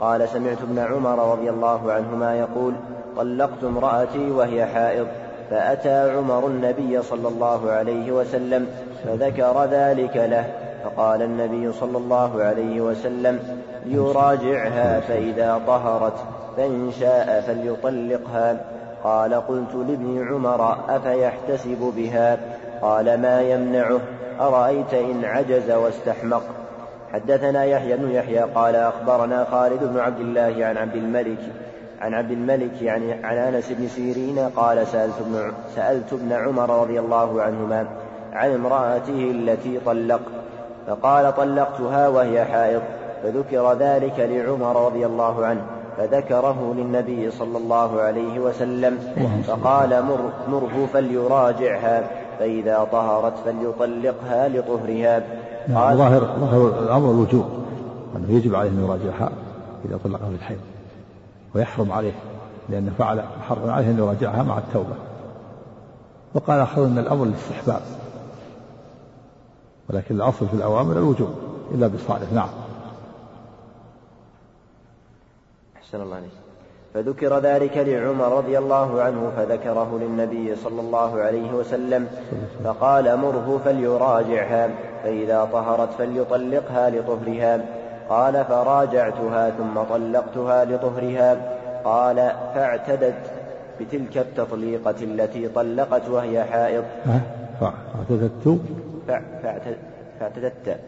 قال 0.00 0.28
سمعت 0.28 0.58
ابن 0.62 0.78
عمر 0.78 1.32
رضي 1.32 1.50
الله 1.50 1.92
عنهما 1.92 2.38
يقول 2.38 2.74
طلقت 3.16 3.64
امرأتي 3.64 4.30
وهي 4.30 4.66
حائض 4.66 5.06
فأتى 5.50 6.10
عمر 6.10 6.46
النبي 6.46 7.02
صلى 7.02 7.28
الله 7.28 7.70
عليه 7.70 8.12
وسلم 8.12 8.66
فذكر 9.04 9.64
ذلك 9.64 10.16
له 10.16 10.69
فقال 10.84 11.22
النبي 11.22 11.72
صلى 11.72 11.98
الله 11.98 12.42
عليه 12.42 12.80
وسلم 12.80 13.38
ليراجعها 13.86 15.00
فإذا 15.00 15.60
طهرت 15.66 16.16
فإن 16.56 16.90
شاء 17.00 17.40
فليطلقها. 17.46 18.56
قال 19.04 19.34
قلت 19.34 19.74
لابن 19.74 20.28
عمر 20.28 20.76
أفيحتسب 20.88 21.92
بها؟ 21.96 22.38
قال 22.82 23.20
ما 23.20 23.40
يمنعه 23.40 24.00
أرأيت 24.40 24.94
إن 24.94 25.24
عجز 25.24 25.70
واستحمق. 25.70 26.42
حدثنا 27.12 27.64
يحيى 27.64 27.96
بن 27.96 28.10
يحيى 28.10 28.38
قال 28.38 28.76
أخبرنا 28.76 29.44
خالد 29.44 29.84
بن 29.84 29.98
عبد 29.98 30.20
الله 30.20 30.66
عن 30.66 30.76
عبد 30.76 30.96
الملك 30.96 31.38
عن 32.00 32.14
عبد 32.14 32.30
الملك 32.30 32.82
يعني 32.82 33.12
عن 33.12 33.36
أنس 33.36 33.72
بن 33.72 33.88
سيرين 33.88 34.38
قال 34.38 34.86
سألت 34.86 35.14
ابن, 35.20 35.52
سألت 35.76 36.12
ابن 36.12 36.32
عمر 36.32 36.82
رضي 36.82 37.00
الله 37.00 37.42
عنهما 37.42 37.86
عن 38.32 38.54
امرأته 38.54 39.30
التي 39.30 39.80
طلق. 39.86 40.20
فقال 40.86 41.36
طلقتها 41.36 42.08
وهي 42.08 42.44
حائض 42.44 42.82
فذكر 43.22 43.72
ذلك 43.72 44.14
لعمر 44.18 44.86
رضي 44.86 45.06
الله 45.06 45.44
عنه 45.46 45.62
فذكره 45.96 46.74
للنبي 46.76 47.30
صلى 47.30 47.58
الله 47.58 48.00
عليه 48.00 48.38
وسلم 48.38 48.98
فقال 49.46 50.02
مر 50.04 50.30
مره 50.48 50.86
فليراجعها 50.92 52.02
فإذا 52.38 52.88
طهرت 52.92 53.32
فليطلقها 53.44 54.48
لطهرها. 54.48 55.22
نعم، 55.68 55.78
قال 55.78 55.96
ظاهر 55.96 56.20
ظاهر 56.20 56.82
الأمر 56.82 57.10
الوجوب 57.10 57.44
أنه 58.16 58.36
يجب 58.36 58.54
عليه 58.54 58.70
أن 58.70 58.84
يراجعها 58.84 59.30
إذا 59.84 59.98
طلقها 60.04 60.28
في 60.28 60.34
الحيض 60.34 60.58
ويحرم 61.54 61.92
عليه 61.92 62.12
لأنه 62.68 62.92
فعل 62.98 63.22
حرم 63.48 63.70
عليه 63.70 63.90
أن 63.90 63.98
يراجعها 63.98 64.42
مع 64.42 64.58
التوبة. 64.58 64.94
وقال 66.34 66.60
آخر 66.60 66.84
أن 66.84 66.98
الأمر 66.98 67.24
للاستحباب. 67.24 67.80
ولكن 69.92 70.14
الأصل 70.14 70.48
في 70.48 70.54
الأوامر 70.54 70.92
الوجوب 70.92 71.34
إلا 71.74 71.86
بصالح 71.86 72.32
نعم. 72.32 72.48
أحسن 75.76 76.00
الله 76.00 76.16
عليك. 76.16 76.30
فذكر 76.94 77.38
ذلك 77.38 77.76
لعمر 77.76 78.36
رضي 78.36 78.58
الله 78.58 79.02
عنه 79.02 79.32
فذكره 79.36 79.98
للنبي 80.02 80.56
صلى 80.56 80.80
الله 80.80 81.20
عليه 81.20 81.52
وسلم 81.52 82.08
فقال 82.64 83.16
مره 83.16 83.60
فليراجعها 83.64 84.70
فإذا 85.02 85.48
طهرت 85.52 85.88
فليطلقها 85.98 86.90
لطهرها. 86.90 87.64
قال 88.08 88.44
فراجعتها 88.44 89.50
ثم 89.50 89.82
طلقتها 89.90 90.64
لطهرها. 90.64 91.56
قال 91.84 92.16
فاعتدت 92.54 93.32
بتلك 93.80 94.18
التطليقة 94.18 94.94
التي 95.02 95.48
طلقت 95.48 96.08
وهي 96.08 96.44
حائض. 96.44 96.84
فاعتدت 97.60 98.60
فاعتدت. 100.20 100.80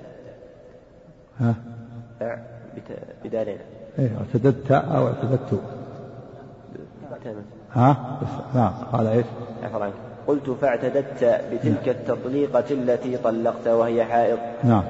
ها؟ 1.41 1.55
بدالين. 3.25 3.59
إيه 3.99 4.11
اعتددت 4.19 4.73
أو 4.73 5.07
اعتددت 5.07 5.61
ها؟ 7.75 7.97
نعم. 8.55 8.73
قال 8.93 9.07
إيش؟ 9.07 9.27
عفوا 9.63 9.85
عنك 9.85 9.95
قلت 10.27 10.51
فاعتددت 10.51 11.41
بتلك 11.53 11.89
التطليقة 11.89 12.65
التي 12.71 13.17
طلقت 13.17 13.69
وهي 13.69 14.05
حائض. 14.05 14.39
نعم. 14.65 14.85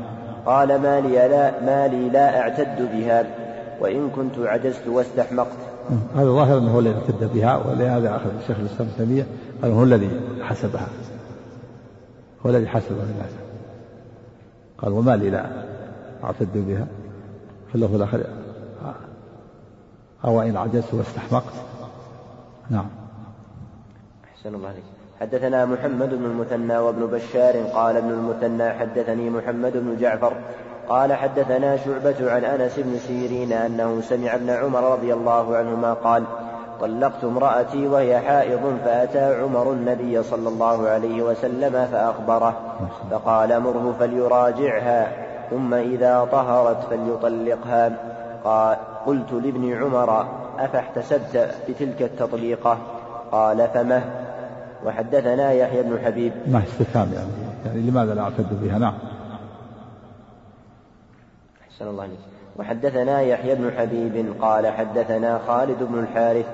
قال 0.46 0.68
ما 0.82 1.00
لي 1.00 1.28
لا 1.28 1.60
ما 1.60 1.88
لي 1.88 2.08
لا 2.08 2.40
أعتد 2.40 2.88
بها 2.92 3.24
وإن 3.80 4.10
كنت 4.10 4.38
عجزت 4.38 4.88
واستحمقت. 4.88 5.58
هذا 6.16 6.24
ظاهر 6.24 6.58
أنه 6.58 6.74
هو 6.74 6.78
الذي 6.78 6.94
اعتد 6.94 7.32
بها 7.34 7.56
ولهذا 7.56 8.16
أخذ 8.16 8.30
الشيخ 8.40 8.58
الإسلام 8.58 8.88
ابن 8.88 9.06
تيمية 9.06 9.26
قال 9.62 9.72
هو 9.72 9.82
الذي 9.82 10.20
حسبها. 10.42 10.86
هو 12.46 12.50
الذي 12.50 12.68
حسبها 12.68 13.04
للناس 13.04 13.30
قال 14.78 14.92
وما 14.92 15.16
لي 15.16 15.30
لا 15.30 15.46
أعتد 16.24 16.48
بها. 16.54 16.86
في 17.68 17.74
اللفظ 17.74 17.94
الآخر 17.94 18.24
أو 20.24 20.42
إن 20.42 20.56
عجزت 20.56 20.94
واستحمقت. 20.94 21.54
نعم. 22.70 22.86
أحسن 24.24 24.54
الله 24.54 24.68
عليك. 24.68 24.84
حدثنا 25.20 25.64
محمد 25.64 26.08
بن 26.08 26.24
المثنى 26.24 26.78
وابن 26.78 27.06
بشار 27.06 27.56
قال 27.74 27.96
ابن 27.96 28.10
المثنى 28.10 28.70
حدثني 28.70 29.30
محمد 29.30 29.72
بن 29.72 29.96
جعفر 30.00 30.32
قال 30.88 31.12
حدثنا 31.12 31.76
شعبة 31.76 32.32
عن 32.32 32.44
أنس 32.44 32.78
بن 32.78 32.98
سيرين 32.98 33.52
أنه 33.52 34.00
سمع 34.00 34.34
ابن 34.34 34.50
عمر 34.50 34.92
رضي 34.92 35.14
الله 35.14 35.56
عنهما 35.56 35.92
قال 35.92 36.24
طلقت 36.82 37.24
امرأتي 37.24 37.86
وهي 37.86 38.20
حائض 38.20 38.78
فأتى 38.84 39.42
عمر 39.42 39.72
النبي 39.72 40.22
صلى 40.22 40.48
الله 40.48 40.88
عليه 40.88 41.22
وسلم 41.22 41.86
فأخبره 41.92 42.56
فقال 43.10 43.60
مره 43.60 43.94
فليراجعها 43.98 45.12
ثم 45.50 45.74
إذا 45.74 46.28
طهرت 46.32 46.82
فليطلقها. 46.90 47.92
قال 48.44 48.76
قلت 49.06 49.32
لابن 49.32 49.82
عمر 49.82 50.26
أفاحتسبت 50.58 51.54
بتلك 51.68 52.02
التطليقة؟ 52.02 52.78
قال 53.32 53.68
فمه 53.74 54.02
وحدثنا 54.86 55.52
يحيى 55.52 55.82
بن 55.82 55.98
حبيب. 56.04 56.32
ما 56.46 56.62
استفهام 56.62 57.12
يعني؟ 57.12 57.30
يعني 57.66 57.90
لماذا 57.90 58.14
لا 58.14 58.22
أعتد 58.22 58.62
بها؟ 58.62 58.78
نعم. 58.78 58.94
أحسن 61.68 61.88
الله 61.88 62.02
عليك 62.02 62.31
وحدثنا 62.58 63.20
يحيى 63.20 63.54
بن 63.54 63.70
حبيب 63.78 64.34
قال 64.40 64.66
حدثنا 64.66 65.40
خالد 65.46 65.82
بن 65.82 65.98
الحارث 65.98 66.46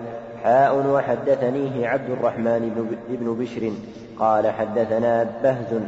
حاء 0.45 0.87
وحدثنيه 0.87 1.89
عبد 1.89 2.11
الرحمن 2.11 2.93
بن 3.09 3.35
بشر 3.35 3.73
قال 4.19 4.51
حدثنا 4.51 5.27
بهز 5.43 5.81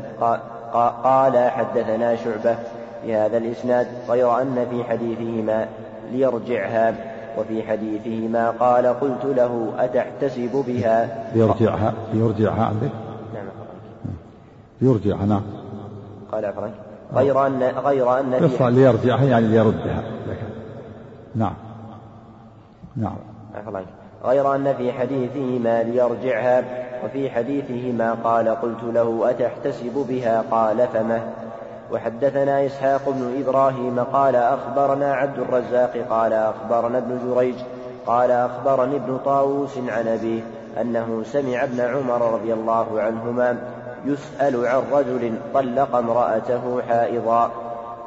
قال 1.05 1.51
حدثنا 1.51 2.17
شعبة 2.17 2.57
بهذا 3.05 3.37
الإسناد 3.37 3.87
غير 4.09 4.43
أن 4.43 4.67
في 4.71 4.85
حديثهما 4.85 5.69
ليرجعها 6.13 6.95
وفي 7.39 7.63
حديثهما 7.63 8.51
قال 8.51 8.87
قلت 8.87 9.25
له 9.25 9.73
أتحتسب 9.79 10.65
بها؟ 10.67 11.29
ليرجعها 11.35 11.95
ليرجعها 12.13 12.65
عندك؟ 12.65 12.91
نعم 13.35 13.45
ليرجعها 14.81 15.27
نعم. 15.27 15.43
قال 16.33 16.45
عفوا 16.45 16.90
غير 17.15 17.47
أن 17.47 17.63
غير 17.85 18.21
أن 18.21 18.49
في 18.49 18.71
ليرجعها 18.71 19.25
يعني 19.25 19.49
ليردها. 19.49 20.03
نعم. 21.35 21.55
نعم. 22.97 23.17
غير 24.25 24.55
أن 24.55 24.75
في 24.75 24.93
حديثهما 24.93 25.83
ليرجعها 25.83 26.65
وفي 27.05 27.31
حديثهما 27.31 28.17
قال 28.25 28.49
قلت 28.49 28.83
له 28.83 29.31
أتحتسب 29.31 30.07
بها؟ 30.09 30.45
قال 30.51 30.87
فمه 30.93 31.23
وحدثنا 31.93 32.67
إسحاق 32.67 33.09
بن 33.09 33.43
إبراهيم 33.43 34.01
قال 34.01 34.37
أخبرنا 34.37 35.15
عبد 35.15 35.39
الرزاق 35.39 35.97
قال 36.11 36.33
أخبرنا 36.33 36.99
ابن 36.99 37.19
جريج 37.27 37.55
قال 38.07 38.31
أخبرني 38.31 38.97
ابن 38.97 39.19
طاووس 39.25 39.79
عن 39.79 40.09
أبيه 40.09 40.41
أنه 40.81 41.23
سمع 41.25 41.65
ابن 41.65 41.81
عمر 41.81 42.35
رضي 42.35 42.53
الله 42.53 43.01
عنهما 43.01 43.59
يسأل 44.05 44.67
عن 44.67 44.83
رجل 44.93 45.35
طلق 45.55 45.97
امرأته 45.97 46.83
حائضا 46.89 47.51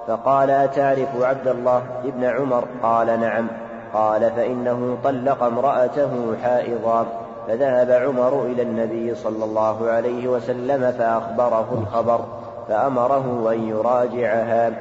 فقال 0.07 0.49
أتعرف 0.49 1.21
عبد 1.21 1.47
الله 1.47 1.83
ابن 2.05 2.23
عمر؟ 2.23 2.63
قال 2.83 3.19
نعم. 3.19 3.47
قال 3.93 4.31
فإنه 4.31 4.97
طلق 5.03 5.43
امرأته 5.43 6.35
حائضا 6.43 7.05
فذهب 7.47 7.91
عمر 7.91 8.43
إلى 8.43 8.61
النبي 8.61 9.15
صلى 9.15 9.45
الله 9.45 9.89
عليه 9.89 10.27
وسلم 10.27 10.91
فأخبره 10.91 11.67
الخبر 11.81 12.25
فأمره 12.67 13.51
أن 13.51 13.69
يراجعها. 13.69 14.71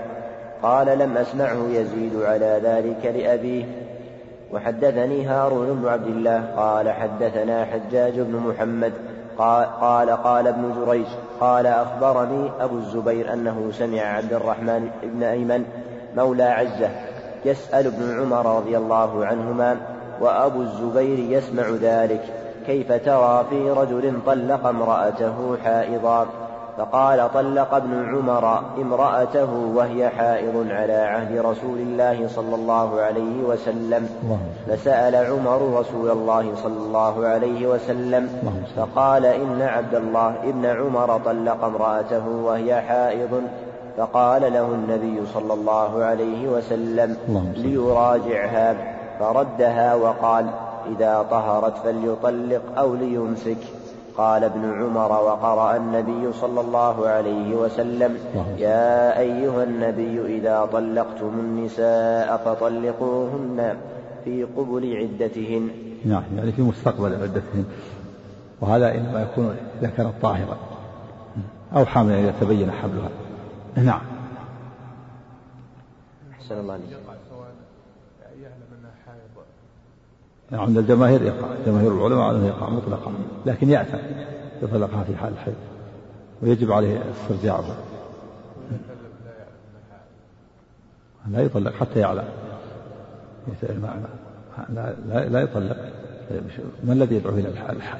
قال 0.62 0.98
لم 0.98 1.16
أسمعه 1.16 1.68
يزيد 1.68 2.22
على 2.22 2.60
ذلك 2.64 3.16
لأبيه. 3.16 3.64
وحدثني 4.52 5.26
هارون 5.26 5.66
بن 5.66 5.88
عبد 5.88 6.06
الله 6.06 6.44
قال 6.56 6.90
حدثنا 6.90 7.64
حجاج 7.64 8.20
بن 8.20 8.36
محمد 8.36 8.92
قال 9.80 10.10
قال 10.10 10.46
ابن 10.46 10.84
جريج 10.84 11.06
قال 11.40 11.66
أخبرني 11.66 12.50
أبو 12.60 12.76
الزبير 12.76 13.32
أنه 13.32 13.70
سمع 13.72 14.00
عبد 14.00 14.32
الرحمن 14.32 14.90
بن 15.02 15.22
أيمن 15.22 15.64
مولى 16.16 16.42
عزة 16.42 16.90
يسأل 17.44 17.86
ابن 17.86 18.20
عمر 18.20 18.56
رضي 18.56 18.76
الله 18.76 19.26
عنهما 19.26 19.76
وأبو 20.20 20.62
الزبير 20.62 21.18
يسمع 21.18 21.64
ذلك 21.82 22.22
كيف 22.66 22.92
ترى 22.92 23.44
في 23.50 23.70
رجل 23.70 24.18
طلق 24.26 24.66
امرأته 24.66 25.56
حائضا؟ 25.64 26.26
فقال 26.76 27.32
طلق 27.34 27.74
ابن 27.74 28.14
عمر 28.14 28.62
امرأته 28.78 29.52
وهي 29.74 30.08
حائض 30.08 30.66
على 30.70 30.92
عهد 30.92 31.38
رسول 31.38 31.78
الله 31.78 32.28
صلى 32.28 32.54
الله 32.54 33.00
عليه 33.00 33.42
وسلم. 33.42 34.08
فسأل 34.68 35.14
عمر 35.14 35.80
رسول 35.80 36.10
الله 36.10 36.54
صلى 36.62 36.76
الله 36.76 37.26
عليه 37.26 37.66
وسلم. 37.66 38.28
فقال 38.76 39.26
إن 39.26 39.62
عبد 39.62 39.94
الله 39.94 40.34
ابن 40.44 40.66
عمر 40.66 41.18
طلق 41.24 41.64
امرأته 41.64 42.28
وهي 42.28 42.80
حائض. 42.80 43.42
فقال 43.96 44.42
له 44.52 44.66
النبي 44.66 45.26
صلى 45.26 45.54
الله 45.54 46.04
عليه 46.04 46.48
وسلم 46.48 47.16
ليراجعها. 47.56 48.76
فردها 49.20 49.94
وقال 49.94 50.46
إذا 50.86 51.26
طهرت 51.30 51.76
فليطلق 51.76 52.62
أو 52.78 52.94
ليمسك. 52.94 53.81
قال 54.16 54.44
ابن 54.44 54.82
عمر 54.82 55.12
وقرأ 55.12 55.76
النبي 55.76 56.32
صلى 56.32 56.60
الله 56.60 57.08
عليه 57.08 57.54
وسلم 57.54 58.18
يا 58.58 59.18
أيها 59.18 59.64
النبي 59.64 60.38
إذا 60.38 60.68
طلقتم 60.72 61.32
النساء 61.40 62.36
فطلقوهن 62.36 63.76
في 64.24 64.44
قبل 64.44 64.96
عدتهن. 64.96 65.68
نعم 66.04 66.22
يعني 66.36 66.52
في 66.52 66.62
مستقبل 66.62 67.14
عدتهن. 67.14 67.64
وهذا 68.60 68.94
إنما 68.94 69.22
يكون 69.22 69.56
إذا 69.80 69.90
كانت 69.96 70.12
طاهرة 70.22 70.56
أو 71.76 71.86
حاملا 71.86 72.18
إذا 72.18 72.34
تبين 72.40 72.70
حملها 72.70 73.08
نعم. 73.76 74.00
أحسن 76.32 76.58
الله 76.60 76.72
عليك 76.72 77.21
عند 80.52 80.78
الجماهير 80.78 81.22
يقع 81.22 81.48
جماهير 81.66 81.92
العلماء 81.92 82.30
أنه 82.30 82.46
يقع 82.46 82.68
مطلقا. 82.68 83.12
لكن 83.46 83.70
يأثم 83.70 83.98
يطلقها 84.62 85.04
في 85.04 85.16
حال 85.16 85.32
الحيض. 85.32 85.54
ويجب 86.42 86.72
عليه 86.72 87.02
استرجاعها 87.10 87.76
لا 91.30 91.40
يطلق 91.40 91.72
حتى 91.72 92.00
يعلم. 92.00 92.28
لا, 94.68 94.94
لا, 95.08 95.28
لا 95.28 95.40
يطلق. 95.40 95.76
ما 96.84 96.92
الذي 96.92 97.14
يدعو 97.14 97.34
إلى 97.34 97.48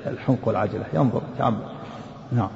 الحنق 0.06 0.48
والعجلة 0.48 0.86
ينظر 0.94 1.22
يتأمل 1.34 1.66
نعم 2.32 2.50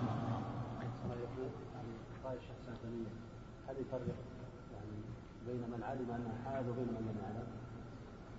بين 5.47 5.63
من 5.73 5.83
علم 5.83 6.11
انها 6.11 6.35
حائض 6.45 6.69
وبين 6.69 6.85
من 6.85 7.01
لم 7.01 7.17
يعلم 7.23 7.47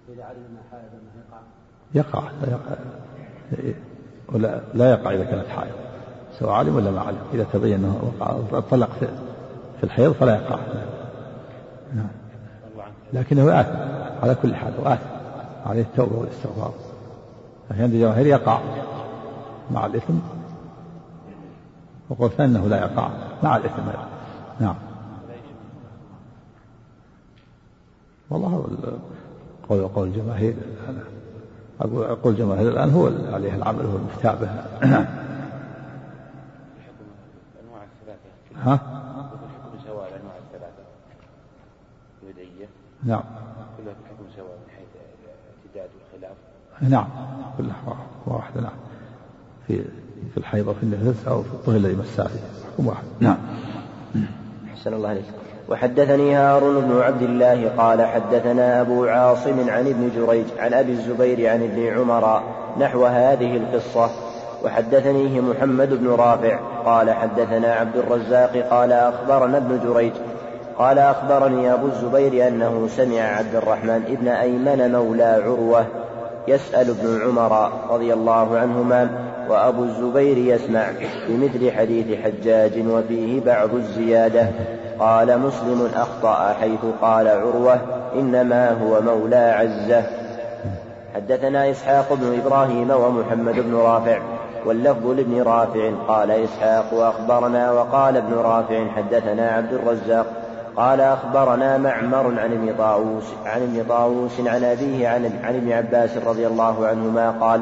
انها 0.09 0.63
حائض 0.71 0.83
يقع 1.93 2.21
يقع 2.21 2.23
لا 2.41 2.49
يقع. 2.51 2.75
ولا 4.33 4.61
لا 4.73 4.91
يقع 4.91 5.11
إذا 5.11 5.23
كانت 5.23 5.47
حائض. 5.47 5.75
سواء 6.39 6.51
علم 6.51 6.75
ولا 6.75 6.91
ما 6.91 7.01
علم 7.01 7.17
إذا 7.33 7.45
تبين 7.53 7.73
أنه 7.73 8.13
وقع 8.21 8.59
طلق 8.59 8.89
في 9.77 9.83
الحيض 9.83 10.11
فلا 10.11 10.35
يقع. 10.35 10.59
نعم. 11.95 12.07
لكنه 13.13 13.61
آثم. 13.61 13.75
على 14.23 14.35
كل 14.35 14.55
حال 14.55 14.73
وآثم 14.79 15.09
عليه 15.65 15.81
التوبة 15.81 16.19
والاستغفار. 16.19 16.73
لكن 17.71 17.81
عند 17.81 17.93
الجماهير 17.93 18.25
يقع. 18.25 18.59
مع 19.71 19.85
الإثم. 19.85 20.13
وقلت 22.09 22.39
أنه 22.39 22.67
لا 22.67 22.77
يقع. 22.77 23.09
مع 23.43 23.57
الإثم 23.57 23.83
نعم. 24.59 24.75
والله 28.29 28.67
قول 29.69 29.87
قول 29.87 30.07
الجماهير 30.07 30.55
أقول 31.81 32.05
أقول 32.05 32.33
الجماهير 32.33 32.69
الآن 32.71 32.89
هو 32.89 33.11
عليه 33.33 33.55
العمل 33.55 33.85
هو 33.85 33.95
المفتاح 33.95 34.35
به 34.35 34.49
ها؟ 38.55 38.79
سواء 39.85 40.07
الأنواع 40.07 40.33
الثلاثة 40.47 40.83
نعم. 43.03 43.23
كلها 43.77 43.93
في 43.93 43.99
الحكم 43.99 44.25
سواء 44.35 44.57
من 44.57 44.73
حيث 44.75 44.87
الاعتداد 45.73 45.89
والخلاف 45.95 46.37
نعم 46.81 47.07
كلها 47.57 47.97
واحدة 48.25 48.61
نعم. 48.61 48.71
في 49.67 49.83
في 50.31 50.37
الحيض 50.37 50.67
وفي 50.67 50.83
النفس 50.83 51.27
أو 51.27 51.43
في 51.43 51.53
الطهر 51.53 51.75
الذي 51.75 51.95
مساه 51.95 52.27
فيه. 52.27 52.39
حكم 52.73 52.87
واحد. 52.87 53.03
نعم. 53.19 53.37
أحسن 54.73 54.93
الله 54.93 55.09
عليك 55.09 55.25
وحدثني 55.69 56.35
هارون 56.35 56.81
بن 56.81 57.01
عبد 57.01 57.21
الله 57.21 57.71
قال 57.77 58.05
حدثنا 58.05 58.81
أبو 58.81 59.05
عاصم 59.05 59.69
عن 59.69 59.87
ابن 59.87 60.09
جريج 60.15 60.45
عن 60.59 60.73
أبي 60.73 60.91
الزبير 60.91 61.49
عن 61.49 61.63
ابن 61.63 61.87
عمر 61.97 62.41
نحو 62.79 63.05
هذه 63.05 63.57
القصة. 63.57 64.09
وحدثنيه 64.63 65.41
محمد 65.41 65.89
بن 65.89 66.07
رافع 66.07 66.59
قال 66.85 67.11
حدثنا 67.11 67.73
عبد 67.73 67.97
الرزاق 67.97 68.57
قال 68.71 68.91
أخبرنا 68.91 69.57
ابن 69.57 69.79
جريج 69.83 70.13
قال 70.77 70.99
أخبرني 70.99 71.73
أبو 71.73 71.87
الزبير 71.87 72.47
أنه 72.47 72.87
سمع 72.97 73.21
عبد 73.21 73.55
الرحمن 73.55 74.03
ابن 74.09 74.27
أيمن 74.27 74.91
مولى 74.91 75.41
عروة 75.45 75.85
يسأل 76.47 76.89
ابن 76.89 77.21
عمر 77.21 77.71
رضي 77.89 78.13
الله 78.13 78.57
عنهما 78.57 79.26
وأبو 79.49 79.83
الزبير 79.83 80.37
يسمع 80.37 80.85
بمثل 81.27 81.71
حديث 81.71 82.19
حجاج 82.23 82.87
وفيه 82.87 83.41
بعض 83.41 83.73
الزيادة. 83.73 84.47
قال 84.99 85.39
مسلم 85.39 85.89
أخطأ 85.95 86.53
حيث 86.53 86.85
قال 87.01 87.27
عروة 87.27 87.79
إنما 88.15 88.71
هو 88.71 89.01
مولى 89.01 89.35
عزة. 89.35 90.03
حدثنا 91.15 91.71
إسحاق 91.71 92.13
بن 92.13 92.39
إبراهيم 92.39 92.91
ومحمد 92.91 93.55
بن 93.59 93.75
رافع 93.75 94.19
واللفظ 94.65 95.07
لابن 95.07 95.41
رافع. 95.41 95.91
قال 96.07 96.31
إسحاق 96.31 96.93
أخبرنا 96.93 97.71
وقال 97.71 98.17
ابن 98.17 98.33
رافع 98.33 98.87
حدثنا 98.87 99.51
عبد 99.51 99.73
الرزاق. 99.73 100.25
قال 100.77 101.01
أخبرنا 101.01 101.77
معمر 101.77 102.39
عن 102.39 102.53
ابن 102.53 102.75
طاووس 102.77 103.23
عن 103.45 103.61
ابن 103.61 103.85
طاووس 103.89 104.39
عن 104.39 104.63
أبيه 104.63 105.07
عن, 105.07 105.31
عن 105.43 105.55
ابن 105.55 105.71
عباس 105.71 106.17
رضي 106.17 106.47
الله 106.47 106.87
عنهما 106.87 107.31
قال 107.31 107.61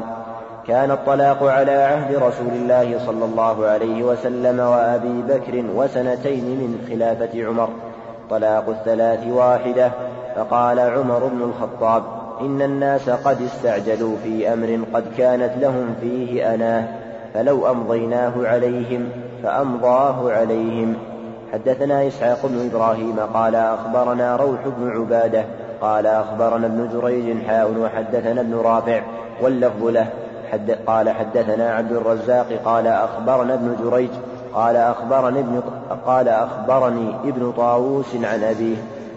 كان 0.68 0.90
الطلاق 0.90 1.42
على 1.42 1.72
عهد 1.72 2.14
رسول 2.14 2.52
الله 2.52 2.98
صلى 3.06 3.24
الله 3.24 3.66
عليه 3.66 4.02
وسلم 4.02 4.60
وأبي 4.60 5.22
بكر 5.22 5.64
وسنتين 5.74 6.44
من 6.44 6.86
خلافة 6.88 7.46
عمر. 7.46 7.68
طلاق 8.30 8.68
الثلاث 8.68 9.26
واحدة. 9.26 9.90
فقال 10.36 10.80
عمر 10.80 11.26
بن 11.26 11.42
الخطاب 11.42 12.02
إن 12.40 12.62
الناس 12.62 13.10
قد 13.10 13.42
استعجلوا 13.42 14.16
في 14.24 14.52
أمر 14.52 14.78
قد 14.94 15.04
كانت 15.18 15.52
لهم 15.60 15.94
فيه 16.00 16.54
أناه 16.54 16.84
فلو 17.34 17.70
أمضيناه 17.70 18.32
عليهم 18.36 19.08
فأمضاه 19.42 20.32
عليهم. 20.32 20.94
حدثنا 21.52 22.06
إسحاق 22.06 22.46
بن 22.46 22.70
إبراهيم 22.70 23.16
قال 23.34 23.54
أخبرنا 23.54 24.36
روح 24.36 24.60
بن 24.78 24.90
عبادة 24.90 25.44
قال 25.80 26.06
أخبرنا 26.06 26.66
ابن 26.66 26.88
جريج 26.92 27.46
حاء 27.46 27.74
وحدثنا 27.80 28.40
ابن 28.40 28.54
رافع 28.54 29.00
واللفظ 29.42 29.84
له 29.84 30.06
حد 30.52 30.70
قال 30.86 31.10
حدثنا 31.10 31.74
عبد 31.74 31.92
الرزاق 31.92 32.46
قال 32.64 32.86
أخبرنا 32.86 33.54
ابن 33.54 33.76
جريج 33.84 34.10
قال 34.54 34.76
أخبرني 34.76 35.40
ابن 35.40 35.62
قال 36.06 36.28
أخبرني 36.28 37.14
ابن 37.24 37.52
طاووس 37.52 38.14
عن 38.14 38.44
أبيه 38.44 38.76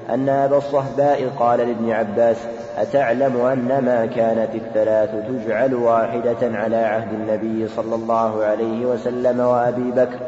أن 0.09 0.29
أبا 0.29 0.57
الصهباء 0.57 1.29
قال 1.39 1.59
لابن 1.59 1.91
عباس 1.91 2.37
أتعلم 2.77 3.45
أن 3.45 3.85
ما 3.85 4.05
كانت 4.05 4.55
الثلاث 4.55 5.09
تجعل 5.27 5.73
واحدة 5.73 6.37
على 6.41 6.75
عهد 6.75 7.13
النبي 7.13 7.67
صلى 7.67 7.95
الله 7.95 8.43
عليه 8.43 8.85
وسلم 8.85 9.39
وأبي 9.39 9.91
بكر 9.91 10.19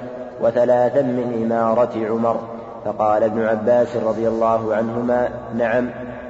وثلاثا 0.41 1.01
من 1.01 1.41
إمارة 1.45 2.07
عمر 2.09 2.39
فقال 2.85 3.23
ابن 3.23 3.45
عباس 3.45 3.95
رضي 3.97 4.27
الله 4.27 4.75
عنهما 4.75 5.29
نعم 5.57 5.89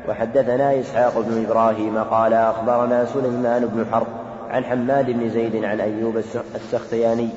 وحدثنا 0.09 0.79
إسحاق 0.79 1.19
بن 1.19 1.45
إبراهيم 1.45 1.97
قال 1.97 2.33
أخبرنا 2.33 3.05
سليمان 3.05 3.65
بن 3.65 3.85
حرب 3.91 4.20
عن 4.51 4.63
حماد 4.63 5.05
بن 5.05 5.29
زيد 5.29 5.63
عن 5.63 5.79
أيوب 5.79 6.17
السختياني 6.55 7.29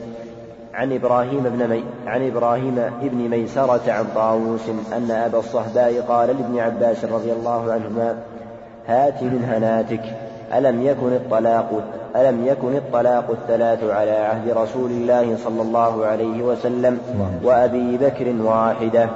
عن 0.74 0.92
إبراهيم 0.92 1.42
بن 1.42 1.68
مي 1.68 1.84
عن 2.06 2.26
إبراهيم 2.26 2.90
بن 3.02 3.28
ميسرة 3.28 3.92
عن 3.92 4.04
طاووس 4.14 4.68
أن 4.96 5.10
أبا 5.10 5.38
الصهباء 5.38 6.00
قال 6.08 6.28
لابن 6.28 6.58
عباس 6.58 7.04
رضي 7.04 7.32
الله 7.32 7.72
عنهما 7.72 8.16
هات 8.86 9.22
من 9.22 9.44
هناتك 9.44 10.02
ألم 10.54 10.82
يكن 10.82 11.12
الطلاق 11.12 11.82
ألم 12.16 12.46
يكن 12.46 12.76
الطلاق 12.76 13.30
الثلاث 13.30 13.84
على 13.84 14.10
عهد 14.10 14.48
رسول 14.48 14.90
الله 14.90 15.36
صلى 15.44 15.62
الله 15.62 16.06
عليه 16.06 16.42
وسلم 16.42 16.98
وأبي 17.42 17.96
بكر 17.96 18.34
واحدة؟ 18.42 19.08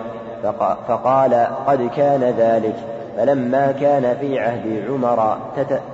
فقال 0.88 1.46
قد 1.66 1.90
كان 1.96 2.34
ذلك 2.38 2.74
فلما 3.16 3.72
كان 3.72 4.16
في 4.20 4.38
عهد 4.38 4.84
عمر 4.88 5.38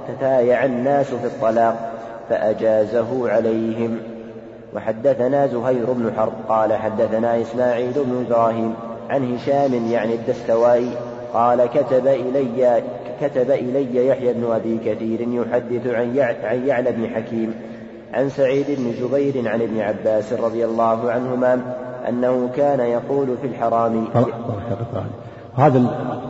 تتايع 0.08 0.64
الناس 0.64 1.06
في 1.06 1.26
الطلاق 1.26 1.93
فأجازه 2.28 3.30
عليهم. 3.30 3.98
وحدثنا 4.74 5.46
زهير 5.46 5.92
بن 5.92 6.12
حرب 6.16 6.32
قال 6.48 6.72
حدثنا 6.72 7.40
إسماعيل 7.40 7.92
بن 7.92 8.24
إبراهيم 8.26 8.74
عن 9.10 9.34
هشام 9.34 9.74
يعني 9.90 10.14
الدستوائي 10.14 10.90
قال 11.34 11.66
كتب 11.66 12.06
إلي 12.06 12.82
كتب 13.20 13.50
إلي 13.50 14.06
يحيى 14.06 14.32
بن 14.32 14.52
أبي 14.52 14.78
كثير 14.78 15.20
يحدث 15.20 15.86
عن 15.86 16.18
عن 16.44 16.66
يعلى 16.66 16.92
بن 16.92 17.08
حكيم 17.08 17.54
عن 18.14 18.28
سعيد 18.28 18.66
بن 18.68 18.92
جبير 19.00 19.48
عن 19.48 19.62
ابن 19.62 19.80
عباس 19.80 20.32
رضي 20.32 20.64
الله 20.64 21.10
عنهما 21.10 21.60
أنه 22.08 22.50
كان 22.56 22.80
يقول 22.80 23.36
في 23.42 23.46
الحرام 23.46 24.06
هذا 25.56 25.78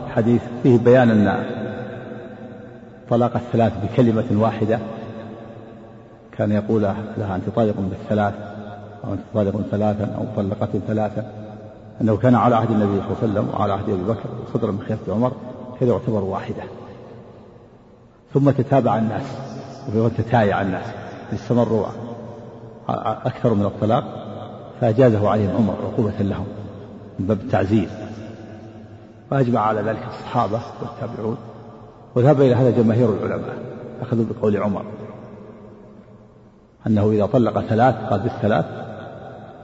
الحديث 0.07 0.41
فيه 0.63 0.77
بيان 0.77 1.09
أن 1.09 1.43
طلاق 3.09 3.35
الثلاث 3.35 3.73
بكلمة 3.83 4.41
واحدة 4.41 4.79
كان 6.37 6.51
يقول 6.51 6.81
لها 7.17 7.35
أنت 7.35 7.49
طالق 7.55 7.75
بالثلاث 7.77 8.33
أو 9.05 9.13
أنت 9.13 9.21
طالق 9.33 9.61
ثلاثا 9.71 10.15
أو 10.17 10.23
مطلقة 10.23 10.79
ثلاثا 10.87 11.31
أنه 12.01 12.17
كان 12.17 12.35
على 12.35 12.55
عهد 12.55 12.71
النبي 12.71 13.01
صلى 13.01 13.05
الله 13.05 13.17
عليه 13.21 13.31
وسلم 13.31 13.49
وعلى 13.53 13.73
عهد 13.73 13.89
أبي 13.89 14.03
بكر 14.03 14.29
وصدر 14.47 14.71
من 14.71 14.79
خلافة 14.87 15.13
عمر 15.13 15.31
كذا 15.79 15.89
يعتبر 15.89 16.23
واحدة. 16.23 16.63
ثم 18.33 18.51
تتابع 18.51 18.97
الناس 18.97 19.23
وتتايع 19.95 20.61
الناس 20.61 20.85
استمروا 21.33 21.85
أكثر 22.89 23.53
من 23.53 23.65
الطلاق 23.65 24.03
فأجازه 24.81 25.29
عليهم 25.29 25.55
عمر 25.55 25.75
عقوبة 25.93 26.19
لهم 26.19 26.45
من 27.19 27.25
باب 27.25 27.39
التعزيز. 27.39 27.89
وأجمع 29.31 29.59
على 29.59 29.81
ذلك 29.81 30.03
الصحابة 30.07 30.59
والتابعون 30.81 31.37
وذهب 32.15 32.41
إلى 32.41 32.55
هذا 32.55 32.69
جماهير 32.69 33.13
العلماء 33.13 33.57
أخذوا 34.01 34.25
بقول 34.29 34.57
عمر. 34.57 34.85
أنه 36.87 37.11
إذا 37.11 37.25
طلق 37.25 37.59
ثلاث 37.59 37.95
قال 38.09 38.19
بالثلاث 38.19 38.65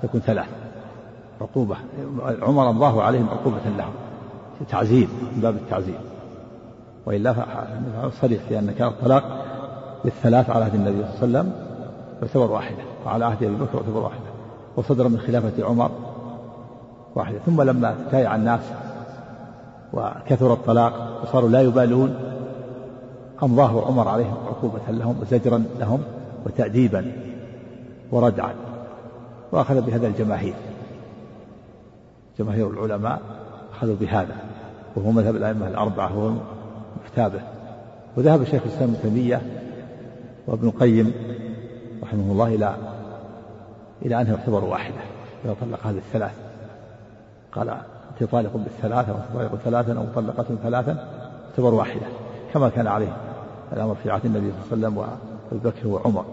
يكون 0.04 0.22
ثلاث 0.22 0.48
عقوبة. 1.42 1.76
عمر 2.42 2.70
أمضاه 2.70 3.02
عليهم 3.02 3.30
عقوبة 3.30 3.58
لهم. 3.78 3.94
تعزير 4.70 5.08
من 5.36 5.42
باب 5.42 5.56
التعزير 5.56 6.00
وإلا 7.06 7.36
صريح 8.22 8.42
في 8.50 8.60
أن 8.60 8.72
كان 8.72 8.88
الطلاق 8.88 9.24
بالثلاث 10.04 10.50
على 10.50 10.64
عهد 10.64 10.76
النبي 10.76 10.92
صلى 10.92 11.26
الله 11.26 11.40
عليه 11.40 11.50
وسلم 11.50 11.54
يعتبر 12.22 12.52
واحدة 12.52 12.84
وعلى 13.06 13.26
عهد 13.26 13.44
أبي 13.44 13.56
بكر 13.56 13.78
يعتبر 13.78 14.00
واحدة 14.00 14.32
وصدر 14.78 15.08
من 15.08 15.20
خلافة 15.20 15.66
عمر 15.66 15.92
واحدة. 17.16 17.40
ثم 17.46 17.62
لما 17.62 17.96
تايع 18.12 18.36
الناس 18.36 18.62
وكثر 19.94 20.54
الطلاق 20.54 20.94
وصاروا 21.24 21.50
لا 21.50 21.62
يبالون 21.62 22.16
أمضاه 23.44 23.86
عمر 23.88 24.08
عليهم 24.08 24.38
عقوبة 24.48 24.80
لهم 24.90 25.16
وزجرا 25.22 25.64
لهم. 25.80 26.04
وتأديبا 26.45 27.12
وردعا 28.12 28.56
وأخذ 29.51 29.82
بهذا 29.82 30.08
الجماهير. 30.08 30.54
جماهير 32.39 32.69
العلماء 32.69 33.21
أخذوا 33.73 33.95
بهذا 33.95 34.36
وهو 34.95 35.12
مذهب 35.12 35.36
الأئمة 35.36 35.67
الأربعة 35.67 36.17
وهو 36.17 36.34
محتابه. 37.04 37.41
وذهب 38.17 38.43
شيخ 38.43 38.62
الإسلام 38.65 38.89
ابن 38.89 39.01
تيمية 39.01 39.41
وابن 40.47 40.67
القيم 40.67 41.13
رحمه 42.04 42.32
الله 42.32 42.47
إلى 42.56 42.75
إلى 44.06 44.21
أنه 44.21 44.30
يعتبر 44.30 44.63
واحدة 44.63 45.01
إذا 45.45 45.56
طلق 45.62 45.88
هذه 45.88 45.97
الثلاث. 45.97 46.36
قال 47.51 47.69
أنت 48.12 48.32
طالق 48.32 48.58
بالثلاثة 48.58 49.13
وأنت 49.13 49.25
طالق 49.34 49.56
ثلاثا 49.56 49.97
أو 49.97 50.04
مطلقة 50.04 50.56
ثلاثا 50.63 51.08
تعتبر 51.49 51.73
واحدة 51.73 52.06
كما 52.54 52.69
كان 52.69 52.88
عليه 52.88 53.17
الأمر 53.73 53.95
في 53.95 54.12
عهد 54.12 54.25
النبي 54.25 54.51
صلى 54.69 54.88
الله 54.88 54.88
عليه 54.88 55.12
وسلم 55.12 55.31
وأبي 55.52 55.70
بكر 55.70 55.88
وعمر. 55.88 56.26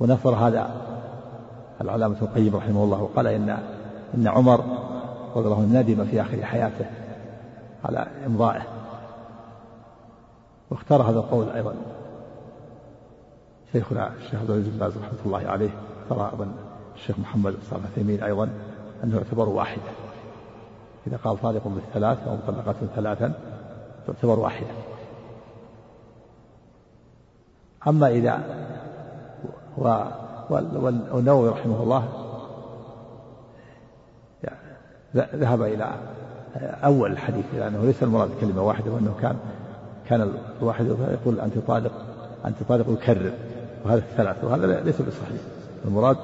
ونصر 0.00 0.34
هذا 0.34 0.70
العلامة 1.80 2.16
القيم 2.22 2.56
رحمه 2.56 2.84
الله 2.84 3.02
وقال 3.02 3.26
إن 3.26 3.58
إن 4.14 4.28
عمر 4.28 4.60
رضي 5.36 5.46
الله 5.46 5.62
ندم 5.62 6.04
في 6.04 6.20
آخر 6.20 6.44
حياته 6.44 6.86
على 7.84 8.06
إمضائه. 8.26 8.62
واختار 10.70 11.02
هذا 11.02 11.18
القول 11.18 11.50
أيضا. 11.50 11.74
شيخنا 13.72 14.12
الشيخ 14.12 14.34
عبد 14.34 14.50
العزيز 14.50 14.68
بن 14.68 14.78
باز 14.78 14.98
رحمة 14.98 15.18
الله 15.26 15.50
عليه 15.50 15.70
ترى 16.08 16.30
أيضا 16.32 16.48
الشيخ 16.94 17.18
محمد 17.18 17.54
صالح 17.70 17.84
العثيمين 17.84 18.22
أيضا 18.22 18.48
أنه 19.04 19.16
يعتبر 19.16 19.48
واحدة 19.48 19.82
إذا 21.06 21.16
قال 21.16 21.40
طالق 21.42 21.68
بالثلاث 21.68 22.28
أو 22.28 22.36
مطلقة 22.36 22.74
ثلاثا 22.96 23.32
تعتبر 24.06 24.38
واحدة 24.38 24.66
أما 27.88 28.08
إذا 28.08 28.42
والنووي 31.10 31.48
رحمه 31.48 31.82
الله 31.82 32.08
ذهب 35.16 35.62
إلى 35.62 35.94
أول 36.84 37.12
الحديث 37.12 37.44
إلى 37.52 37.68
أنه 37.68 37.84
ليس 37.84 38.02
المراد 38.02 38.30
كلمة 38.40 38.62
واحدة 38.62 38.90
وأنه 38.90 39.14
كان 39.22 39.36
كان 40.08 40.32
الواحد 40.60 40.86
يقول 40.86 41.40
أنت 41.40 41.58
طالق 41.58 41.92
أنت 42.44 42.62
طالق 42.68 42.90
يكرر 42.90 43.32
وهذا 43.84 43.98
الثلاث 43.98 44.44
وهذا 44.44 44.80
ليس 44.80 45.02
بصحيح. 45.02 45.40
المراد 45.84 46.16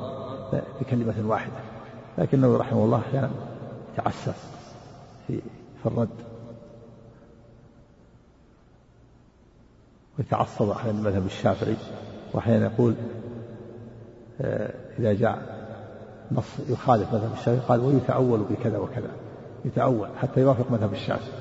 بكلمة 0.81 1.15
واحدة. 1.27 1.53
لكنه 2.19 2.57
رحمه 2.57 2.85
الله 2.85 2.99
أحيانا 2.99 3.31
يتعسف 3.95 4.45
في 5.27 5.41
في 5.83 5.87
الرد. 5.87 6.09
ويتعصب 10.21 10.71
أحيانا 10.71 10.99
المذهب 10.99 11.27
الشافعي 11.27 11.77
وأحيانا 12.33 12.67
يقول 12.67 12.95
آه، 14.41 14.75
إذا 14.99 15.13
جاء 15.13 15.61
نص 16.33 16.45
يخالف 16.69 17.15
مذهب 17.15 17.33
الشافعي 17.33 17.59
قال 17.69 17.81
ويتأول 17.81 18.41
بكذا 18.41 18.79
وكذا 18.79 19.11
يتأول 19.65 20.09
حتى 20.19 20.41
يوافق 20.41 20.71
مذهب 20.71 20.93
الشافعي 20.93 21.41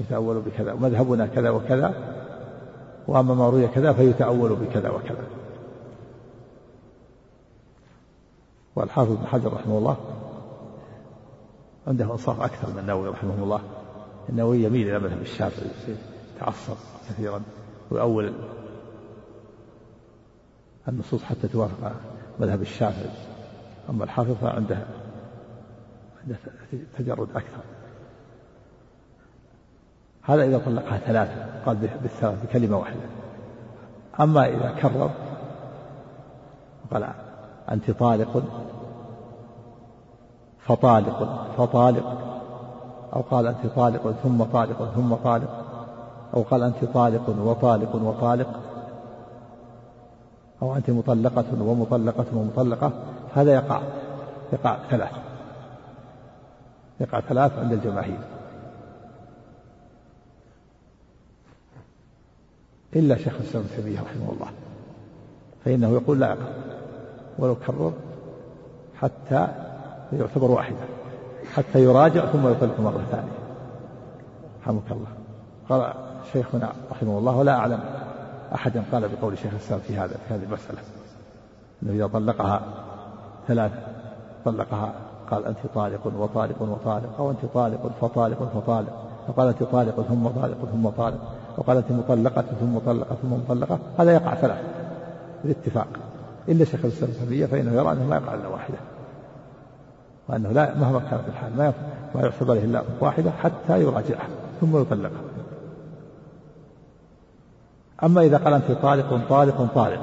يتأول 0.00 0.40
بكذا 0.40 0.72
ومذهبنا 0.72 1.26
كذا 1.26 1.50
وكذا 1.50 1.94
وأما 3.08 3.34
ما 3.34 3.50
روي 3.50 3.68
كذا 3.68 3.92
فيتأول 3.92 4.56
بكذا 4.56 4.90
وكذا. 4.90 5.24
والحافظ 8.76 9.12
ابن 9.12 9.26
حجر 9.26 9.52
رحمه 9.52 9.78
الله 9.78 9.96
عنده 11.86 12.04
أنصاف 12.04 12.40
أكثر 12.40 12.70
من 12.72 12.78
النووي 12.78 13.08
رحمه 13.08 13.34
الله 13.42 13.60
النووي 14.28 14.62
يميل 14.62 14.88
إلى 14.88 14.98
مذهب 14.98 15.22
الشافعي 15.22 15.70
يتعصب 16.36 16.76
كثيرا. 17.08 17.42
ويؤول 17.90 18.32
النصوص 20.88 21.22
حتى 21.22 21.48
توافق 21.48 21.92
مذهب 22.40 22.62
الشافعي. 22.62 23.10
أما 23.90 24.04
الحافظ 24.04 24.32
فعنده 24.32 24.78
عنده 26.22 26.36
تجرد 26.98 27.28
أكثر. 27.36 27.60
هذا 30.22 30.44
إذا 30.44 30.58
طلقها 30.58 30.98
ثلاثة 30.98 31.64
قال 31.66 31.76
بالثلاث 31.76 32.44
بكلمة 32.44 32.78
واحدة. 32.78 33.00
أما 34.20 34.46
إذا 34.46 34.74
كرر 34.80 35.10
قال 36.90 37.08
أنت 37.70 37.90
طالق 37.90 38.42
فطالق 40.58 41.46
فطالق. 41.56 42.22
أو 43.12 43.20
قال 43.20 43.46
أنت 43.46 43.66
طالق 43.66 44.10
ثم 44.10 44.42
طالق 44.44 44.94
ثم 44.94 45.14
طالق. 45.14 45.65
أو 46.36 46.42
قال 46.42 46.62
أنت 46.62 46.84
طالق 46.84 47.28
وطالق 47.28 47.94
وطالق 47.94 48.60
أو 50.62 50.76
أنت 50.76 50.90
مطلقة 50.90 51.62
ومطلقة 51.62 52.26
ومطلقة 52.34 52.92
هذا 53.34 53.54
يقع 53.54 53.82
يقع 54.52 54.78
ثلاث 54.90 55.12
يقع 57.00 57.20
ثلاث 57.20 57.58
عند 57.58 57.72
الجماهير. 57.72 58.18
إلا 62.96 63.16
شيخ 63.16 63.34
الإسلام 63.40 63.64
ابن 63.64 63.76
تيمية 63.76 64.00
رحمه 64.00 64.32
الله 64.32 64.46
فإنه 65.64 65.92
يقول 65.92 66.20
لا 66.20 66.26
يقع 66.26 66.46
ولو 67.38 67.54
كرر 67.54 67.92
حتى 69.00 69.48
يعتبر 70.12 70.50
واحدة 70.50 70.76
حتى 71.54 71.84
يراجع 71.84 72.26
ثم 72.26 72.48
يطلق 72.48 72.80
مرة 72.80 73.04
ثانية. 73.10 73.32
رحمك 74.62 74.90
الله. 74.90 75.08
قال 75.68 76.05
شيخنا 76.32 76.72
رحمه 76.90 77.18
الله 77.18 77.36
ولا 77.36 77.54
أعلم 77.54 77.80
أحدا 78.54 78.82
قال 78.92 79.08
بقول 79.08 79.38
شيخ 79.38 79.52
الإسلام 79.52 79.80
في 79.80 79.96
هذا 79.96 80.14
في 80.28 80.34
هذه 80.34 80.42
المسألة. 80.42 80.78
أنه 81.82 81.92
إذا 81.92 82.06
طلقها 82.06 82.60
ثلاث 83.48 83.72
طلقها 84.44 84.92
قال 85.30 85.46
أنت 85.46 85.58
طالق 85.74 86.06
وطالق 86.06 86.62
وطالق 86.62 87.18
أو 87.18 87.30
أنت 87.30 87.44
طالق 87.54 87.90
فطالق 88.00 88.42
فطالق 88.54 88.92
فقال 89.28 89.48
أنت 89.48 89.62
طالق 89.62 90.02
ثم 90.02 90.28
طالق 90.28 90.56
ثم 90.72 90.88
طالق 90.88 91.18
وقال 91.58 91.76
أنت 91.76 91.92
مطلقة 91.92 92.44
ثم 92.60 92.74
مطلقة 92.76 93.16
ثم 93.22 93.32
مطلقة 93.32 93.78
هذا 93.98 94.12
يقع 94.12 94.34
ثلاث 94.34 94.58
بالاتفاق. 95.44 95.86
إلا 96.48 96.64
شيخ 96.64 96.84
الإسلام 96.84 97.10
ابن 97.22 97.46
فإنه 97.46 97.72
يرى 97.72 97.92
أنه 97.92 98.04
ما 98.04 98.16
يقع 98.16 98.34
إلا 98.34 98.48
واحدة 98.48 98.78
وأنه 100.28 100.52
لا 100.52 100.74
مهما 100.74 101.00
كانت 101.10 101.22
الحال 101.28 101.56
ما 101.56 101.72
ما 102.14 102.26
يحسب 102.26 102.50
عليه 102.50 102.64
إلا 102.64 102.82
واحدة 103.00 103.30
حتى 103.30 103.82
يراجعها 103.82 104.28
ثم 104.60 104.80
يطلقها. 104.80 105.35
أما 108.02 108.20
إذا 108.20 108.36
قال 108.36 108.54
أنت 108.54 108.72
طالق 108.72 109.20
طالق 109.28 109.68
طالق. 109.74 110.00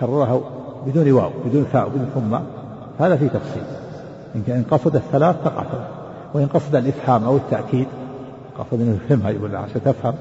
كررها 0.00 0.40
بدون 0.86 1.12
واو 1.12 1.30
بدون 1.44 1.64
ثاء 1.64 1.88
بدون 1.88 2.10
ثم. 2.14 2.38
هذا 3.04 3.16
في 3.16 3.28
تفصيل. 3.28 3.62
إن 4.34 4.64
قصد 4.70 4.96
الثلاث 4.96 5.36
تقع 5.44 5.64
وإن 6.34 6.46
قصد 6.46 6.74
الإفهام 6.74 7.24
أو 7.24 7.36
التأكيد 7.36 7.88
قصد 8.58 8.80
أنه 8.80 8.94
يفهمها 8.94 9.30
يقول 9.30 9.52
لها 9.52 9.60
عشان 9.60 9.82
تفهم 9.84 10.14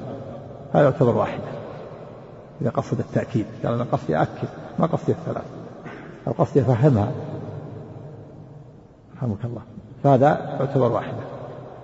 هذا 0.73 0.83
يعتبر 0.83 1.15
واحدة. 1.15 1.43
إذا 2.61 2.69
قصد 2.69 2.99
التأكيد 2.99 3.45
قال 3.63 3.73
أنا 3.73 3.85
قصدي 3.91 4.21
أكد 4.21 4.47
ما 4.79 4.85
قصدي 4.85 5.11
الثلاث. 5.11 5.45
أو 6.27 6.31
قصدي 6.31 6.61
أفهمها 6.61 7.11
رحمك 9.17 9.45
الله. 9.45 9.61
فهذا 10.03 10.57
يعتبر 10.59 10.91
واحدة. 10.91 11.23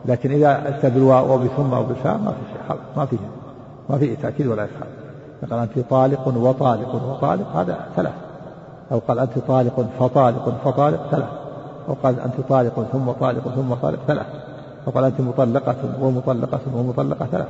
لكن 0.06 0.32
إذا 0.32 0.69
أتى 0.69 0.89
بالواو 0.89 1.32
أو 1.32 1.38
بثم 1.38 1.74
أو 1.74 1.84
بالفاء 1.84 2.17
ما 2.17 2.32
في 2.32 2.38
شيء. 2.54 2.78
ما 2.97 3.06
في 3.06 3.17
ما 3.89 3.97
في 3.97 4.15
تأكيد 4.15 4.47
ولا 4.47 4.63
إفهام. 4.63 5.00
قال 5.49 5.60
أنت 5.60 5.80
طالق 5.89 6.27
وطالق. 6.27 6.95
وطالق 6.95 7.56
هذا 7.56 7.77
ثلاث. 7.95 8.13
أو 8.91 8.99
قال 9.08 9.19
أنت 9.19 9.39
طالق 9.47 9.86
فطالق 9.99 10.49
فطالق 10.65 11.08
ثلاث. 11.12 11.30
أو 11.89 11.95
قال 12.04 12.19
أنت 12.19 12.36
طالق 12.49 12.86
ثم 12.91 13.12
طالق 13.12 13.56
ثم 13.56 13.73
طالق 13.73 13.99
ثلاث. 14.08 14.27
أو 14.88 14.91
قال 14.91 15.04
أنت 15.04 15.21
مطلقة 15.21 15.75
ومطلقة 16.01 16.60
ومطلقة 16.75 17.25
ثلاث. 17.25 17.47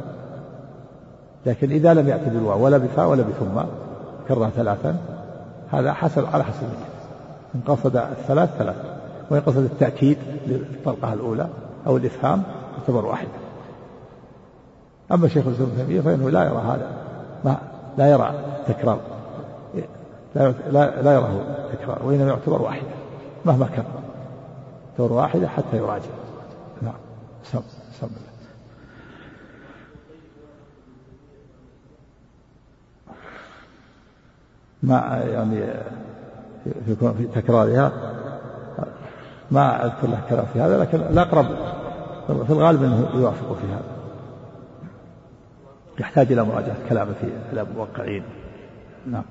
لكن 1.46 1.72
إذا 1.72 1.94
لم 1.94 2.08
يأتي 2.08 2.30
بالواو 2.30 2.66
ولا 2.66 2.78
بفاء 2.78 3.10
ولا 3.10 3.24
بثم 3.24 3.62
كرر 4.28 4.50
ثلاثا 4.50 4.96
هذا 5.72 5.94
حسب 5.94 6.26
على 6.34 6.44
حسب 6.44 6.68
إن 7.56 7.62
قصد 7.68 7.96
الثلاث 7.96 8.50
ثلاث. 8.58 8.76
وإن 9.30 9.42
قصد 9.42 9.58
التأكيد 9.58 10.18
للطلقة 10.48 11.14
الأولى 11.14 11.48
أو 11.88 11.98
الإفهام 11.98 12.44
يعتبر 12.78 13.06
واحدة 13.06 13.30
أما 15.12 15.28
شيخ 15.28 15.48
الإسلام 15.48 15.70
ابن 15.70 15.78
تيمية 15.78 16.02
فإنه 16.02 16.30
لا 16.30 16.44
يرى 16.44 16.62
هذا. 16.68 16.88
ما 17.46 17.58
لا 17.98 18.12
يرى 18.12 18.34
تكرار. 18.68 19.00
لا 20.36 20.54
لا, 20.72 21.02
لا 21.02 21.14
يراه 21.14 21.32
تكرار 21.74 22.00
وإنما 22.04 22.28
يعتبر 22.30 22.62
واحدة 22.62 22.88
مهما 23.46 23.68
كان. 23.68 23.86
يعتبر 24.92 25.14
واحدة 25.14 25.48
حتى 25.48 25.78
يراجع. 25.78 26.10
نعم. 26.82 26.94
سم 27.44 27.62
سم 28.02 28.08
ما 34.84 35.24
يعني 35.34 35.62
يكون 36.88 37.14
في 37.14 37.42
تكرارها 37.42 37.92
ما 39.52 39.86
أذكر 39.86 40.08
له 40.08 40.22
كلام 40.30 40.46
في 40.54 40.62
هذا 40.62 40.78
لكن 40.78 41.00
الأقرب 41.00 41.46
في 42.28 42.50
الغالب 42.50 42.84
أنه 42.84 43.10
يوافق 43.16 43.54
في 43.54 43.68
هذا. 43.68 44.01
يحتاج 46.00 46.32
إلى 46.32 46.44
مراجعة 46.44 46.90
كلامه 46.90 47.14
في 47.14 47.28
كلام 47.52 47.68
الموقعين 47.72 48.24
نعم. 49.08 49.24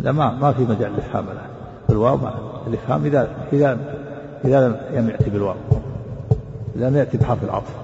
لا 0.00 0.12
ما 0.12 0.30
ما 0.30 0.52
في 0.52 0.62
مجال 0.62 0.94
الإفهام 0.94 1.26
له 1.26 1.46
الواو 1.90 2.18
الإفهام 2.66 3.04
إذا 3.04 3.48
إذا 3.52 3.78
إذا 4.44 4.68
لم 4.68 5.08
يأتي 5.08 5.30
بالواو 5.30 5.56
إذا 6.76 6.90
لم 6.90 6.96
يأتي 6.96 7.18
بحرف 7.18 7.44
العطف. 7.44 7.74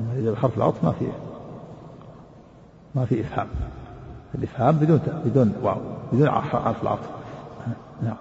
أما 0.00 0.18
إذا 0.18 0.30
بحرف 0.30 0.56
العطف 0.56 0.84
ما 0.84 0.92
في 0.92 1.06
ما 2.94 3.04
في 3.04 3.20
إفهام. 3.20 3.46
الإفهام 4.34 4.76
بدون 4.76 5.00
بدون 5.24 5.54
واو 5.62 5.76
بدون 6.12 6.30
حرف 6.30 6.82
العطف. 6.82 7.10
نعم. 8.02 8.16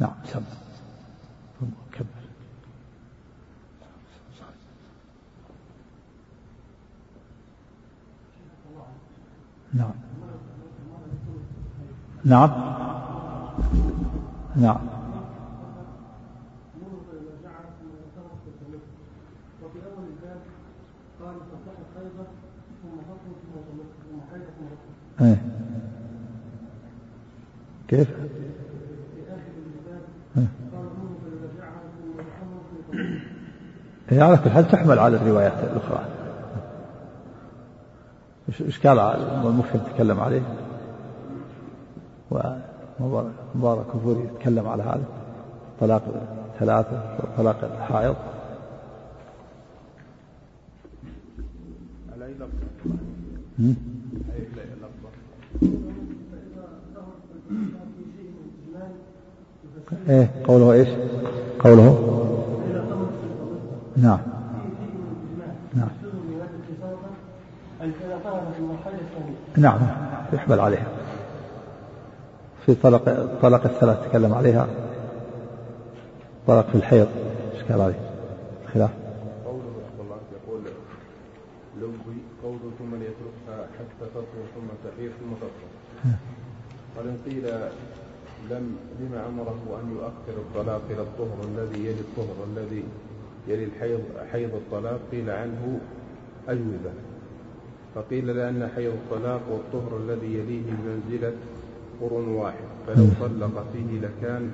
نعم 0.00 0.14
سم 0.24 0.40
كمل 1.92 2.06
نعم 9.74 9.92
نعم. 12.30 12.50
نعم. 14.56 14.78
إيه. 25.20 25.42
كيف؟ 27.88 28.08
هي 34.08 34.20
على 34.20 34.36
كل 34.36 34.50
حال 34.50 34.68
تحمل 34.68 34.98
على 34.98 35.16
الروايات 35.16 35.52
الأخرى. 35.52 36.04
إشكال 38.68 38.98
المفهم 38.98 39.80
تكلم 39.94 40.20
عليه؟ 40.20 40.59
ومبارك 43.54 43.86
كفوري 43.86 44.20
يتكلم 44.20 44.68
على 44.68 44.82
هذا. 44.82 45.04
طلاق 45.80 46.02
ثلاثة 46.58 47.02
طلاق 47.36 47.56
الحائض 47.64 48.16
إيه 60.08 60.30
قوله 60.44 60.72
إيش؟ 60.72 60.88
قوله؟ 61.58 62.06
نعم. 63.96 64.18
نعم. 65.74 65.88
نعم. 69.56 69.78
يحمل 70.32 70.60
عليها. 70.60 70.86
في 72.66 72.74
طلق 72.74 73.04
طلق 73.42 73.64
الثلاث 73.64 74.08
تكلم 74.08 74.34
عليها. 74.34 74.68
طلق 76.46 76.68
في 76.68 76.74
الحيض 76.74 77.08
إيش 77.54 77.62
قال 77.62 77.80
عليه؟ 77.80 78.00
خلاف. 78.74 78.90
قوله 79.44 79.62
الله 80.00 80.16
يقول 80.32 80.60
لو 81.80 81.88
قوله 82.42 82.70
ثم 82.78 82.94
ليتركها 82.94 83.66
حتى 83.78 84.10
تطهر 84.14 84.44
ثم 84.54 84.68
تحيض 84.88 85.10
ثم 85.20 85.34
تطهر. 85.34 85.70
ان 87.00 87.18
قيل 87.26 87.44
لم 88.50 88.76
لما 89.00 89.26
أمره 89.28 89.80
أن 89.82 89.92
يؤخر 89.96 90.40
الطلاق 90.40 90.82
إلى 90.90 91.02
الطهر 91.02 91.38
الذي 91.44 91.80
يلي 91.86 92.00
الطهر 92.00 92.36
الذي 92.52 92.84
يلي 93.48 93.64
الحيض 93.64 94.00
حيض 94.32 94.54
الطلاق؟ 94.54 95.00
قيل 95.12 95.30
عنه 95.30 95.80
اجوبه 96.48 96.92
فقيل 97.94 98.26
لأن 98.36 98.68
حيض 98.76 98.92
الطلاق 98.92 99.40
والطهر 99.50 99.96
الذي 99.96 100.34
يليه 100.34 100.62
بمنزله 100.62 101.32
قرن 102.00 102.28
واحد 102.28 102.64
فلو 102.86 103.06
طلق 103.20 103.64
فيه 103.72 104.00
لكان 104.00 104.50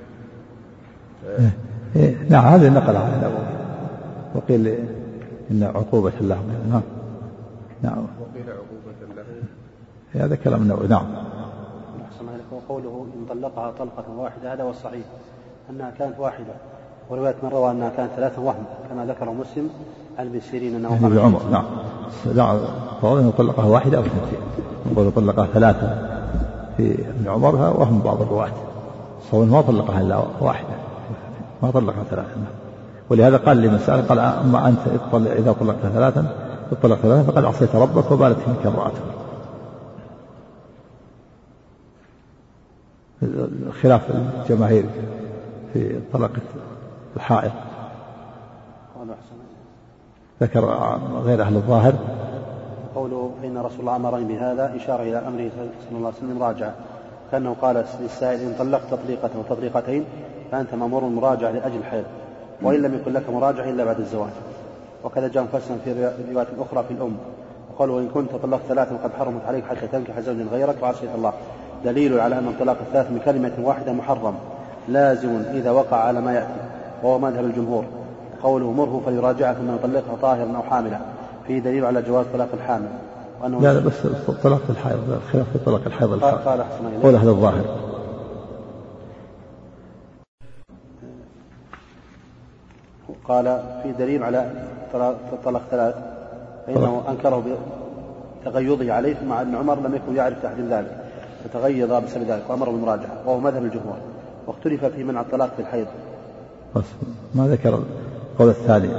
إيه. 1.96 2.16
نعم 2.30 2.44
هذا 2.44 2.70
نقل 2.70 2.96
عن 2.96 3.32
وقيل 4.34 4.66
إن 5.50 5.62
عقوبة 5.62 6.12
له 6.20 6.38
نعم. 6.70 6.82
نعم. 7.82 8.06
وقيل 8.20 8.50
عقوبة 8.50 9.14
له 9.16 10.24
هذا 10.24 10.36
كلام 10.36 10.62
النووي. 10.62 10.88
نعم. 10.88 11.06
وقوله 12.52 13.06
إن 13.16 13.26
طلقها 13.28 13.70
طلقة 13.70 14.04
واحدة 14.16 14.52
هذا 14.52 14.62
هو 14.62 14.70
الصحيح. 14.70 15.06
أنها 15.70 15.90
كانت 15.90 16.18
واحدة. 16.18 16.52
ورواية 17.10 17.34
من 17.42 17.48
روى 17.48 17.70
أنها 17.70 17.88
كانت 17.88 18.10
ثلاثة 18.16 18.42
وهم 18.42 18.64
كما 18.90 19.06
ذكر 19.06 19.30
مسلم 19.30 19.70
عن 20.18 20.26
ابن 20.26 20.40
سيرين 20.40 20.74
أنه 20.74 20.92
يعني 20.92 21.06
ابن 21.06 21.18
عمر 21.18 21.42
نعم. 21.50 21.64
لا 22.34 22.52
أنه 23.02 23.32
طلقها 23.38 23.64
واحدة 23.64 23.98
أو 23.98 24.02
اثنتين. 24.02 24.38
يقول 24.92 25.12
طلقها 25.12 25.46
ثلاثة. 25.46 26.05
في 26.76 27.08
ابن 27.08 27.28
عمر 27.28 27.54
وهم 27.54 27.98
بعض 27.98 28.22
الرواة. 28.22 28.52
صوت 29.30 29.48
ما 29.48 29.60
طلقها 29.60 30.00
إلا 30.00 30.22
واحدة. 30.40 30.74
ما 31.62 31.70
طلقها 31.70 32.04
ثلاثة. 32.04 32.36
ولهذا 33.10 33.36
قال 33.36 33.62
لمن 33.62 33.78
سأل 33.78 34.08
قال 34.08 34.18
أما 34.18 34.68
أنت 34.68 34.78
إذا 35.14 35.52
طلقت 35.52 35.86
ثلاثا 35.86 36.34
اطلق 36.72 36.96
ثلاثا 36.96 37.32
فقد 37.32 37.44
عصيت 37.44 37.76
ربك 37.76 38.10
وبالت 38.10 38.38
منك 38.48 38.66
امرأتك. 38.66 39.02
خلاف 43.82 44.02
الجماهير 44.10 44.84
في 45.72 46.00
طلقة 46.12 46.40
الحائط 47.16 47.52
ذكر 50.42 50.64
غير 51.24 51.42
أهل 51.42 51.56
الظاهر 51.56 51.94
قوله 52.96 53.30
فإن 53.42 53.58
رسول 53.58 53.80
الله 53.80 53.96
أمرني 53.96 54.24
بهذا 54.24 54.72
إشارة 54.76 55.02
إلى 55.02 55.18
أمره 55.18 55.50
صلى 55.88 55.98
الله 55.98 56.06
عليه 56.08 56.18
وسلم 56.18 56.38
مراجعة 56.38 56.74
كأنه 57.32 57.56
قال 57.62 57.84
للسائل 58.00 58.40
إن 58.40 58.54
طلقت 58.58 58.82
تطليقة 58.90 59.30
وتطليقتين 59.38 60.04
فأنت 60.52 60.74
مأمور 60.74 61.04
مراجعة 61.04 61.50
لأجل 61.50 61.76
الحيض 61.76 62.04
وإن 62.62 62.82
لم 62.82 62.94
يكن 62.94 63.12
لك 63.12 63.30
مراجعة 63.30 63.70
إلا 63.70 63.84
بعد 63.84 64.00
الزواج. 64.00 64.30
وكذا 65.04 65.28
جاء 65.28 65.42
مفسرا 65.42 65.76
في 65.84 66.10
رواية 66.32 66.46
أخرى 66.58 66.84
في 66.88 66.94
الأم. 66.94 67.16
وقال 67.72 67.90
وإن 67.90 68.08
كنت 68.08 68.30
طلقت 68.42 68.62
ثلاثا 68.68 68.96
قد 69.04 69.10
حرمت 69.18 69.44
عليك 69.48 69.64
حتى 69.64 69.86
تنكح 69.86 70.20
زوجا 70.20 70.46
غيرك 70.52 70.76
وعصيت 70.82 71.10
الله. 71.14 71.32
دليل 71.84 72.20
على 72.20 72.38
أن 72.38 72.48
الطلاق 72.48 72.76
الثلاث 72.86 73.10
من 73.10 73.20
كلمة 73.24 73.52
واحدة 73.62 73.92
محرم 73.92 74.34
لازم 74.88 75.42
إذا 75.54 75.70
وقع 75.70 75.96
على 75.96 76.20
ما 76.20 76.34
يأتي 76.34 76.60
وهو 77.02 77.18
مذهب 77.18 77.44
الجمهور. 77.44 77.84
قوله 78.42 78.72
مره 78.72 79.02
فليراجعها 79.06 79.54
ثم 79.54 79.74
يطلقها 79.74 80.16
طاهرا 80.22 80.56
أو 80.56 80.62
حاملا. 80.62 80.98
فيه 81.46 81.58
دليل 81.58 81.84
على 81.84 82.02
جواز 82.02 82.26
طلاق 82.32 82.48
الحامل. 82.54 82.88
وأنه 83.42 83.60
لا 83.60 83.74
لا. 83.74 83.80
بس 83.80 83.94
طلاق 84.42 84.62
الحائض 84.70 85.20
خلاف 85.32 85.46
في 85.52 85.58
طلاق 85.58 85.80
الحائض 85.86 86.24
قال, 86.24 86.44
قال 86.44 86.60
أحسن 86.60 87.00
قول 87.02 87.14
أهل 87.14 87.28
الظاهر. 87.28 87.64
قال 93.28 93.60
في 93.82 93.92
دليل 93.92 94.22
على 94.22 94.50
طلاق 95.44 95.62
ثلاث 95.70 95.94
فإنه 96.66 97.02
أنكره 97.08 97.58
بتغيظه 98.42 98.92
عليه 98.92 99.14
ثم 99.14 99.32
أن 99.32 99.54
عمر 99.54 99.74
لم 99.74 99.94
يكن 99.94 100.16
يعرف 100.16 100.42
تحديد 100.42 100.64
ذلك 100.64 100.96
فتغيظ 101.44 101.92
بسبب 101.92 102.22
ذلك 102.22 102.42
وأمر 102.48 102.70
بالمراجعة 102.70 103.10
وهو 103.26 103.40
مذهب 103.40 103.64
الجمهور 103.64 103.96
واختلف 104.46 104.84
في 104.84 105.04
منع 105.04 105.20
الطلاق 105.20 105.50
في 105.56 105.62
الحيض. 105.62 105.86
بس 106.76 106.84
ما 107.34 107.48
ذكر 107.48 107.82
القول 108.32 108.48
الثاني 108.48 108.94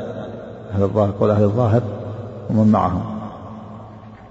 أهل 0.76 0.84
الظاهر 0.84 1.12
قول 1.20 1.30
أهل 1.32 1.44
الظاهر. 1.44 1.82
ومن 2.50 2.72
معهم. 2.72 3.02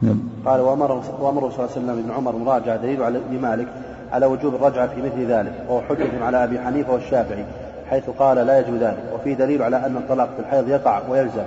نعم. 0.03 0.19
قال 0.47 0.61
وأمره 0.61 1.03
وأمره 1.21 1.51
صلى 1.51 1.59
الله 1.59 1.71
عليه 1.71 1.81
وسلم 1.81 1.91
ابن 1.91 2.11
عمر 2.11 2.37
مراجعة 2.37 2.77
دليل 2.77 3.03
على 3.03 3.21
لمالك 3.31 3.67
على 4.13 4.27
وجوب 4.27 4.55
الرجعة 4.55 4.87
في 4.87 5.03
مثل 5.03 5.27
ذلك 5.27 5.53
وهو 5.69 5.81
حجة 5.81 6.25
على 6.25 6.45
أبي 6.45 6.59
حنيفة 6.59 6.93
والشافعي 6.93 7.45
حيث 7.91 8.11
قال 8.19 8.37
لا 8.37 8.59
يجوز 8.59 8.81
ذلك 8.81 9.03
وفي 9.15 9.35
دليل 9.35 9.63
على 9.63 9.87
أن 9.87 9.97
الطلاق 9.97 10.29
في 10.37 10.41
الحيض 10.41 10.69
يقع 10.69 11.01
ويلزم 11.09 11.43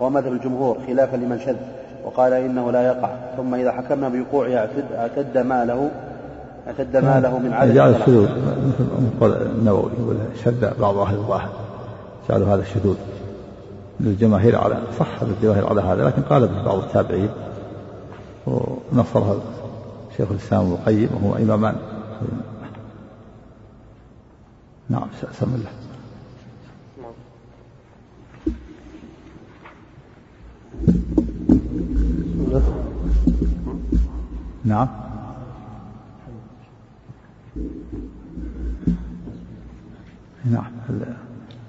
وهو 0.00 0.10
مذهب 0.10 0.32
الجمهور 0.32 0.78
خلافا 0.86 1.16
لمن 1.16 1.38
شذ 1.38 1.56
وقال 2.04 2.32
إنه 2.32 2.70
لا 2.70 2.82
يقع 2.82 3.10
ثم 3.36 3.54
إذا 3.54 3.72
حكمنا 3.72 4.08
بوقوعه 4.08 4.68
اعتد 4.96 5.38
ماله 5.38 5.90
اعتد 6.66 6.96
ماله 6.96 7.38
من 7.38 7.52
عدد 7.52 7.74
جعل 7.74 7.94
الشذوذ. 7.94 8.28
مثل 9.20 9.42
النووي 9.42 9.90
يقول 9.98 10.16
شذ 10.44 10.80
بعض 10.80 10.96
أهل 10.96 11.14
الظاهر 11.14 11.48
جعلوا 12.28 12.54
هذا 12.54 12.62
الشذوذ. 12.62 12.96
للجماهير 14.00 14.56
على 14.56 14.82
صح 14.98 15.22
الجماهير 15.22 15.68
على 15.68 15.80
هذا 15.80 16.04
لكن 16.04 16.22
قال 16.22 16.48
به 16.48 16.62
بعض 16.62 16.78
التابعين 16.78 17.30
ونصرها 18.46 19.36
شيخ 20.16 20.30
الإسلام 20.30 20.60
ابن 20.60 20.72
القيم 20.72 21.08
وهو 21.14 21.36
إمامان 21.36 21.76
نعم 24.88 25.08
سم 25.40 25.54
الله. 25.54 25.70
نعم. 34.64 34.88
نعم 40.44 40.72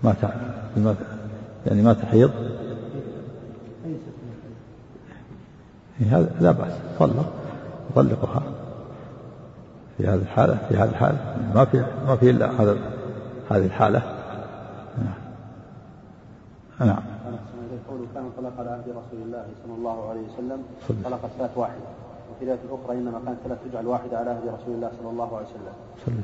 ما 0.04 0.96
يعني 1.66 1.82
ما 1.82 1.94
تحيض. 1.94 2.32
هذا 6.12 6.32
لا 6.40 6.52
بأس. 6.52 6.74
طلق. 7.00 7.34
يطلقها 7.92 8.44
في 9.98 10.08
هذه 10.08 10.22
الحالة 10.22 10.58
في 10.70 10.76
هذه 10.76 10.90
الحالة. 10.90 11.18
ما 11.56 11.66
في 11.66 11.86
ما 12.08 12.16
في 12.16 12.30
إلا 12.30 12.62
هذا 12.62 12.78
هذه 13.50 13.66
الحالة. 13.66 14.02
نعم. 14.98 15.14
نعم. 16.90 17.04
قوله 17.90 18.06
كان 18.14 18.30
طلق 18.38 18.60
على 18.60 18.70
عهد 18.70 18.90
رسول 18.90 19.22
الله 19.26 19.46
صلى 19.64 19.76
الله 19.78 20.10
عليه 20.10 20.22
وسلم 20.22 20.64
طلق 21.04 21.30
ثلاث 21.38 21.58
واحدة. 21.58 21.90
وفي 22.32 22.46
رواية 22.46 22.60
أخرى 22.72 22.98
إنما 22.98 23.22
كانت 23.26 23.38
ثلاث 23.44 23.58
تجعل 23.72 23.88
واحدة 23.88 24.18
على 24.18 24.30
عهد 24.30 24.48
رسول 24.48 24.76
الله 24.76 24.92
صلى 25.02 25.10
الله 25.10 25.38
عليه 25.38 25.48
وسلم. 25.48 25.76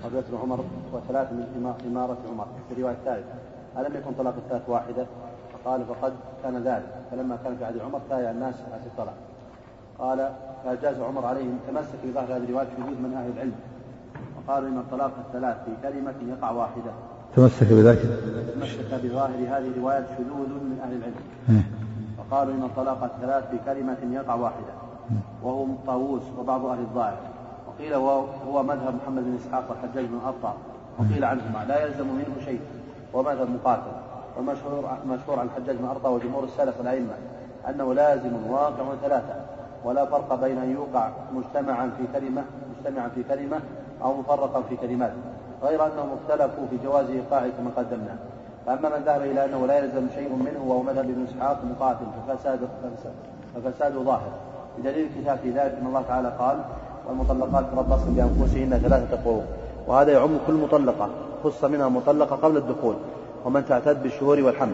ورواية 0.05 0.41
عمر 0.43 0.59
وثلاث 0.93 1.27
من 1.31 1.73
إمارة 1.88 2.17
عمر. 2.31 2.47
في 2.69 2.81
رواية 2.81 2.95
ثالثة. 3.05 3.33
ألم 3.78 3.95
يكن 3.95 4.11
طلاق 4.17 4.34
الثلاث 4.38 4.69
واحدة؟ 4.69 5.05
فقال 5.53 5.82
فقد 5.86 6.13
كان 6.43 6.57
ذلك. 6.57 6.89
فلما 7.11 7.38
كان 7.43 7.57
في 7.57 7.65
عهد 7.65 7.80
عمر 7.80 7.99
تايع 8.09 8.32
الناس 8.32 8.55
على 8.73 8.82
الطلاق. 8.86 9.13
قال 9.99 10.30
فأجاز 10.63 10.99
عمر 10.99 11.25
عليهم 11.25 11.59
تمسك 11.67 11.99
بظاهر 12.05 12.38
هذه 12.38 12.43
الرواية 12.43 12.67
شذوذ 12.78 12.97
من 13.01 13.13
أهل 13.17 13.32
العلم. 13.36 13.55
وقالوا 14.38 14.69
إن 14.69 14.78
الطلاق 14.78 15.11
الثلاث 15.28 15.55
في 15.65 15.71
كلمة 15.84 16.34
يقع 16.34 16.51
واحدة. 16.51 16.91
تمسك 17.36 17.67
بذلك؟ 17.69 18.01
تمسك 18.55 19.03
بظاهر 19.03 19.36
هذه 19.36 19.67
الرواية 19.67 20.05
شذوذ 20.17 20.49
من 20.49 20.80
أهل 20.84 20.93
العلم. 20.97 21.63
وقالوا 22.19 22.53
إن 22.53 22.63
الطلاق 22.63 23.03
الثلاث 23.03 23.49
في 23.49 23.57
كلمة 23.65 23.97
يقع 24.11 24.36
واحدة. 24.36 24.73
وهو 25.43 25.65
طاووس 25.88 26.23
وبعض 26.39 26.65
أهل 26.65 26.80
الظاهر. 26.80 27.17
وقيل 27.67 27.93
هو 28.47 28.63
مذهب 28.63 28.95
محمد 29.03 29.23
بن 29.23 29.36
إسحاق 29.36 29.65
والحجاج 29.69 30.05
بن 30.05 30.19
أرطى 30.25 30.53
وقيل 30.99 31.25
عنهما. 31.25 31.65
لا 31.67 31.86
يلزم 31.86 32.07
منه 32.07 32.45
شيء. 32.45 32.59
ومذهب 33.13 33.49
مقاتل 33.49 33.91
والمشهور 34.37 34.97
مشهور 35.07 35.39
عن 35.39 35.45
الحجاج 35.45 35.75
بن 35.75 35.85
أرطى 35.85 36.09
وجمهور 36.09 36.43
السلف 36.43 36.77
والأئمة 36.79 37.13
أنه 37.69 37.93
لازم 37.93 38.31
واقع 38.49 38.83
ثلاثة 39.01 39.35
ولا 39.83 40.05
فرق 40.05 40.35
بين 40.35 40.57
أن 40.57 40.71
يوقع 40.71 41.09
مجتمعا 41.33 41.91
في 41.97 42.19
كلمة 42.19 42.43
مجتمعا 42.77 43.07
في 43.07 43.23
كلمة 43.23 43.59
أو 44.03 44.13
مفرقا 44.13 44.61
في 44.69 44.75
كلمات 44.75 45.13
غير 45.63 45.85
أنهم 45.85 46.09
اختلفوا 46.17 46.67
في 46.69 46.77
جواز 46.83 47.09
إيقاعه 47.09 47.49
كما 47.49 47.71
قدمنا. 47.77 48.15
فأما 48.65 48.97
من 48.97 49.03
ذهب 49.05 49.21
إلى 49.21 49.45
أنه 49.45 49.67
لا 49.67 49.77
يلزم 49.77 50.07
شيء 50.15 50.35
منه 50.35 50.63
وهو 50.67 50.81
مذهب 50.81 51.09
ابن 51.09 51.25
إسحاق 51.29 51.63
مقاتل 51.63 52.05
ففساد 52.27 52.59
ففساد 53.55 53.93
ظاهر 53.93 54.31
بدليل 54.77 55.07
الكتاب 55.07 55.37
في 55.37 55.49
ذلك 55.49 55.77
أن 55.81 55.87
الله 55.87 56.01
تعالى 56.01 56.33
قال 56.39 56.57
والمطلقات 57.07 57.65
تربصن 57.71 58.13
بأنفسهن 58.13 58.79
ثلاثة 58.83 59.17
قروء 59.25 59.43
وهذا 59.87 60.11
يعم 60.11 60.37
كل 60.47 60.53
مطلقة. 60.53 61.09
خص 61.49 61.63
منها 61.63 61.89
مطلقة 61.89 62.35
قبل 62.35 62.57
الدخول 62.57 62.95
ومن 63.45 63.65
تعتد 63.65 64.03
بالشهور 64.03 64.41
والحمل 64.41 64.73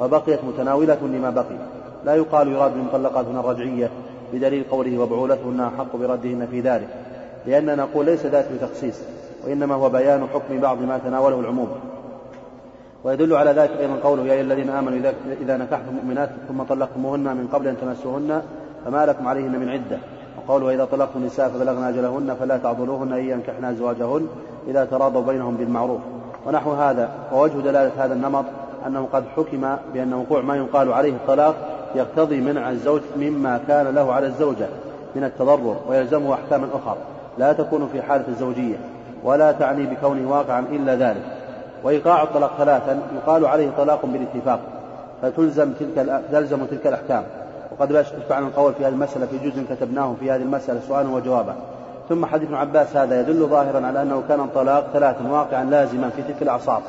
وبقيت 0.00 0.44
متناولة 0.44 0.98
لما 1.02 1.30
بقي. 1.30 1.56
لا 2.04 2.14
يقال 2.14 2.48
يراد 2.48 2.72
بالمطلقات 2.72 3.26
هنا 3.26 3.40
الرجعية 3.40 3.90
بدليل 4.32 4.64
قوله 4.70 4.98
وبعولتهن 4.98 5.60
أحق 5.60 5.96
بردهن 5.96 6.46
في 6.50 6.60
ذلك 6.60 6.88
لأننا 7.46 7.74
نقول 7.74 8.06
ليس 8.06 8.26
ذلك 8.26 8.48
بتخصيص 8.54 8.98
وإنما 9.46 9.74
هو 9.74 9.88
بيان 9.88 10.26
حكم 10.34 10.60
بعض 10.60 10.82
ما 10.82 10.98
تناوله 10.98 11.40
العموم. 11.40 11.68
ويدل 13.04 13.34
على 13.34 13.50
ذلك 13.50 13.70
أيضا 13.80 13.96
قوله 14.04 14.26
يا 14.26 14.32
أيها 14.32 14.40
الذين 14.40 14.70
آمنوا 14.70 15.12
إذا 15.40 15.56
نكحتم 15.56 15.88
المؤمنات 15.88 16.30
ثم 16.48 16.62
طلقتموهن 16.62 17.36
من 17.36 17.48
قبل 17.52 17.68
أن 17.68 17.76
تمسوهن 17.80 18.42
فما 18.84 19.06
لكم 19.06 19.28
عليهن 19.28 19.60
من 19.60 19.68
عدة. 19.68 19.98
وقوله 20.38 20.74
إذا 20.74 20.84
طلقتم 20.84 21.20
النساء 21.20 21.48
فبلغن 21.48 21.84
أجلهن 21.84 22.36
فلا 22.40 22.56
تعضلوهن 22.58 23.12
أن 23.12 23.24
ينكحن 23.24 23.64
أزواجهن 23.64 24.26
إذا 24.68 24.84
تراضوا 24.84 25.22
بينهم 25.22 25.56
بالمعروف. 25.56 26.00
ونحو 26.46 26.72
هذا 26.72 27.08
ووجه 27.32 27.60
دلالة 27.60 27.90
هذا 27.98 28.14
النمط 28.14 28.44
أنه 28.86 29.08
قد 29.12 29.24
حكم 29.36 29.76
بأن 29.94 30.14
وقوع 30.14 30.40
ما 30.40 30.56
يقال 30.56 30.92
عليه 30.92 31.12
الطلاق 31.12 31.54
يقتضي 31.94 32.40
منع 32.40 32.70
الزوج 32.70 33.00
مما 33.16 33.60
كان 33.68 33.86
له 33.94 34.12
على 34.12 34.26
الزوجة 34.26 34.66
من 35.14 35.24
التضرر 35.24 35.76
ويلزمه 35.88 36.34
أحكاما 36.34 36.68
أخرى. 36.74 36.96
لا 37.38 37.52
تكون 37.52 37.88
في 37.92 38.02
حالة 38.02 38.24
الزوجية 38.28 38.76
ولا 39.24 39.52
تعني 39.52 39.86
بكونه 39.86 40.30
واقعا 40.30 40.60
إلا 40.60 40.94
ذلك. 40.94 41.22
وإيقاع 41.84 42.22
الطلاق 42.22 42.50
ثلاثا 42.58 42.98
يقال 43.16 43.46
عليه 43.46 43.70
طلاق 43.76 44.06
بالاتفاق 44.06 44.60
فتلزم 45.22 45.72
تلك 45.72 46.22
تلزم 46.32 46.64
تلك 46.66 46.86
الأحكام. 46.86 47.22
وقد 47.72 47.92
اشتعل 47.92 48.42
القول 48.42 48.74
في 48.74 48.84
هذه 48.84 48.92
المسألة 48.92 49.26
في 49.26 49.50
جزء 49.50 49.64
كتبناه 49.70 50.14
في 50.20 50.30
هذه 50.30 50.42
المسألة 50.42 50.80
سؤالا 50.88 51.08
وجوابا. 51.08 51.54
ثم 52.12 52.26
حديث 52.26 52.48
ابن 52.48 52.54
عباس 52.54 52.96
هذا 52.96 53.20
يدل 53.20 53.46
ظاهرا 53.46 53.86
على 53.86 54.02
أنه 54.02 54.22
كان 54.28 54.40
الطلاق 54.40 54.86
ثلاثا 54.92 55.28
واقعا 55.30 55.64
لازما 55.64 56.10
في 56.10 56.22
تلك 56.22 56.42
الأعصار 56.42 56.82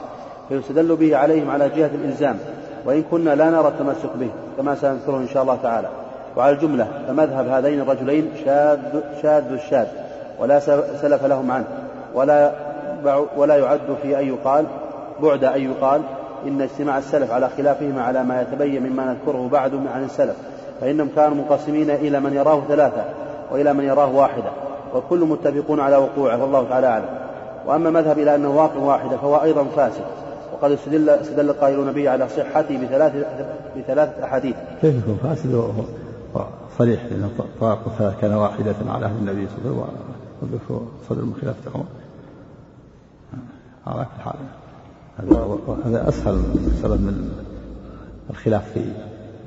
فيستدل 0.49 0.95
به 0.95 1.17
عليهم 1.17 1.49
على 1.49 1.69
جهة 1.69 1.89
الإلزام 1.95 2.38
وإن 2.86 3.03
كنا 3.11 3.36
لا 3.36 3.49
نرى 3.49 3.67
التمسك 3.67 4.15
به 4.19 4.30
كما 4.57 4.76
سنذكره 4.76 5.17
إن 5.17 5.28
شاء 5.28 5.43
الله 5.43 5.57
تعالى. 5.63 5.88
وعلى 6.38 6.51
الجملة 6.51 6.88
فمذهب 7.07 7.47
هذين 7.47 7.82
الرجلين 7.82 8.32
شاذ 8.45 8.80
شاذ 9.21 9.51
الشاذ 9.51 9.88
ولا 10.39 10.59
سلف 11.01 11.26
لهم 11.26 11.51
عنه 11.51 11.65
ولا 12.13 12.51
ولا 13.38 13.57
يعد 13.57 13.97
في 14.01 14.19
أن 14.19 14.28
يقال 14.28 14.65
بعد 15.21 15.43
أن 15.43 15.61
يقال 15.61 16.01
إن 16.47 16.61
اجتماع 16.61 16.97
السلف 16.97 17.32
على 17.32 17.49
خلافهما 17.57 18.03
على 18.03 18.24
ما 18.24 18.41
يتبين 18.41 18.84
مما 18.84 19.05
نذكره 19.05 19.49
بعد 19.51 19.74
عن 19.95 20.03
السلف 20.03 20.36
فإنهم 20.82 21.09
كانوا 21.15 21.38
منقسمين 21.38 21.89
إلى 21.89 22.19
من 22.19 22.34
يراه 22.34 22.61
ثلاثة 22.67 23.03
وإلى 23.51 23.74
من 23.74 23.84
يراه 23.84 24.15
واحدة. 24.15 24.62
والكل 24.93 25.19
متفقون 25.19 25.79
على 25.79 25.97
وقوعه 25.97 26.41
والله 26.41 26.69
تعالى 26.69 26.87
أعلم. 26.87 27.09
وأما 27.65 27.89
المذهب 27.89 28.19
إلى 28.19 28.35
أنه 28.35 28.49
واقع 28.49 28.77
واحدة 28.77 29.17
فهو 29.17 29.43
أيضا 29.43 29.63
فاسد. 29.63 30.03
وقد 30.53 30.71
استدل 30.71 31.09
استدل 31.09 31.49
القائلون 31.49 31.91
به 31.91 32.09
على 32.09 32.29
صحته 32.29 32.85
بثلاث 32.85 33.13
بثلاثة 33.77 34.25
أحاديث. 34.25 34.55
كيف 34.81 34.95
يكون 34.95 35.17
فاسد؟ 35.23 35.73
صريح 36.77 37.05
لأن 37.05 37.29
طلاق 37.59 38.15
كان 38.21 38.33
واحدة 38.33 38.75
على 38.87 39.05
عهد 39.05 39.17
النبي 39.17 39.47
صلى 39.47 39.71
الله 39.71 39.83
عليه 39.83 39.93
وسلم. 39.93 40.13
وذكر 40.41 40.85
صدر 41.09 41.21
من 41.21 41.33
خلافة 41.41 41.71
عمر. 41.75 41.85
على 43.87 44.05
كل 44.05 44.21
حال. 44.21 44.35
هذا 45.85 46.09
أسهل 46.09 46.41
سبب 46.81 47.01
من 47.01 47.31
الخلاف 48.29 48.71
في 48.73 48.85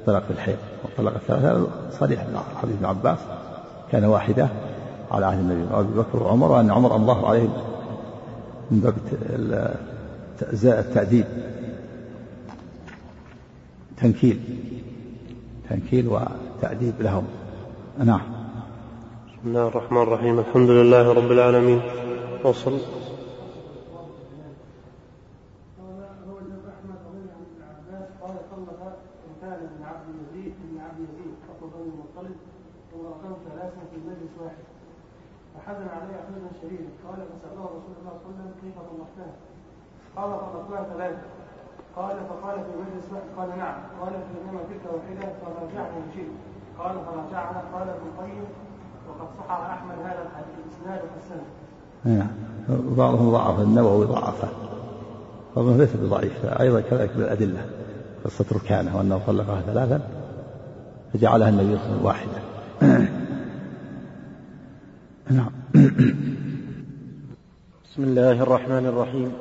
طلاق 0.07 0.22
الحيض 0.30 0.57
وطلاق 0.84 1.14
الثلاثة. 1.14 1.66
صريح 1.90 2.26
حديث 2.62 2.76
ابن 2.76 2.86
عباس. 2.86 3.18
كان 3.92 4.05
واحدة 4.05 4.49
على 5.11 5.27
عهد 5.27 5.39
النبي. 5.39 5.75
وأبي 5.75 5.99
بكر 5.99 6.23
وعمر 6.23 6.53
وأن 6.53 6.71
عمر 6.71 6.97
الله 6.97 7.29
عليه 7.29 7.49
من 8.71 8.81
باب 8.81 8.95
التأديب. 10.53 11.25
تنكيل. 13.97 14.41
تنكيل 15.71 16.09
وتأديب 16.09 16.95
لهم. 17.01 17.25
نعم. 17.99 18.21
بسم 19.29 19.49
الله 19.49 19.69
الرحمن 19.69 20.03
الرحيم. 20.03 20.39
الحمد 20.39 20.71
لله 20.71 21.13
رب 21.13 21.33
العالمين. 21.33 21.81
وصل 22.45 22.79
فحزن 35.67 35.89
عليه 35.99 36.17
حزنا 36.27 36.51
شديدا 36.63 36.91
قال 37.05 37.19
فسأله 37.31 37.65
رسول 37.77 37.95
الله 37.99 38.15
صلى 38.23 38.23
الله 38.23 38.23
عليه 38.23 38.31
وسلم 38.31 38.51
كيف 38.63 38.77
طلقتها؟ 38.91 39.33
قال 40.17 40.31
طلقتها 40.31 40.83
ثلاثة 40.95 41.23
قال 41.97 42.17
فقال 42.29 42.57
في 42.67 42.73
مجلس 42.83 43.07
واحد 43.13 43.29
قال 43.39 43.59
نعم 43.59 43.79
قال 44.01 44.13
فإنما 44.13 44.61
تلك 44.71 44.85
واحدة 44.95 45.27
فراجعنا 45.41 45.97
إن 45.97 46.07
شئت 46.15 46.33
قال 47.17 47.25
فراجعنا 47.31 47.62
قال 47.75 47.89
ابن 47.89 48.07
القيم 48.14 48.45
وقد 49.09 49.29
صحح 49.39 49.61
أحمد 49.71 49.95
هذا 50.05 50.23
الحديث 50.23 50.57
إسناد 50.73 51.01
حسن. 51.01 51.41
نعم 52.05 52.29
بعضهم 52.97 53.31
ضعف 53.31 53.61
النووي 53.61 54.07
ضعفه. 54.07 54.49
بعضهم 55.57 55.79
ليس 55.79 55.97
بضعيف 55.97 56.45
أيضا 56.45 56.81
كذلك 56.81 57.11
بالأدلة. 57.17 57.67
قصة 58.25 58.45
ركانة 58.53 58.97
وأنه 58.97 59.21
طلقها 59.27 59.61
ثلاثا 59.61 60.01
فجعلها 61.12 61.49
النبي 61.49 61.79
صلى 61.79 61.97
الله 61.99 62.12
عليه 62.12 62.21
وسلم 62.23 62.41
واحدة 62.85 63.09
نعم. 65.31 65.51
بسم 67.85 68.03
الله 68.03 68.43
الرحمن 68.43 68.87
الرحيم. 68.87 69.33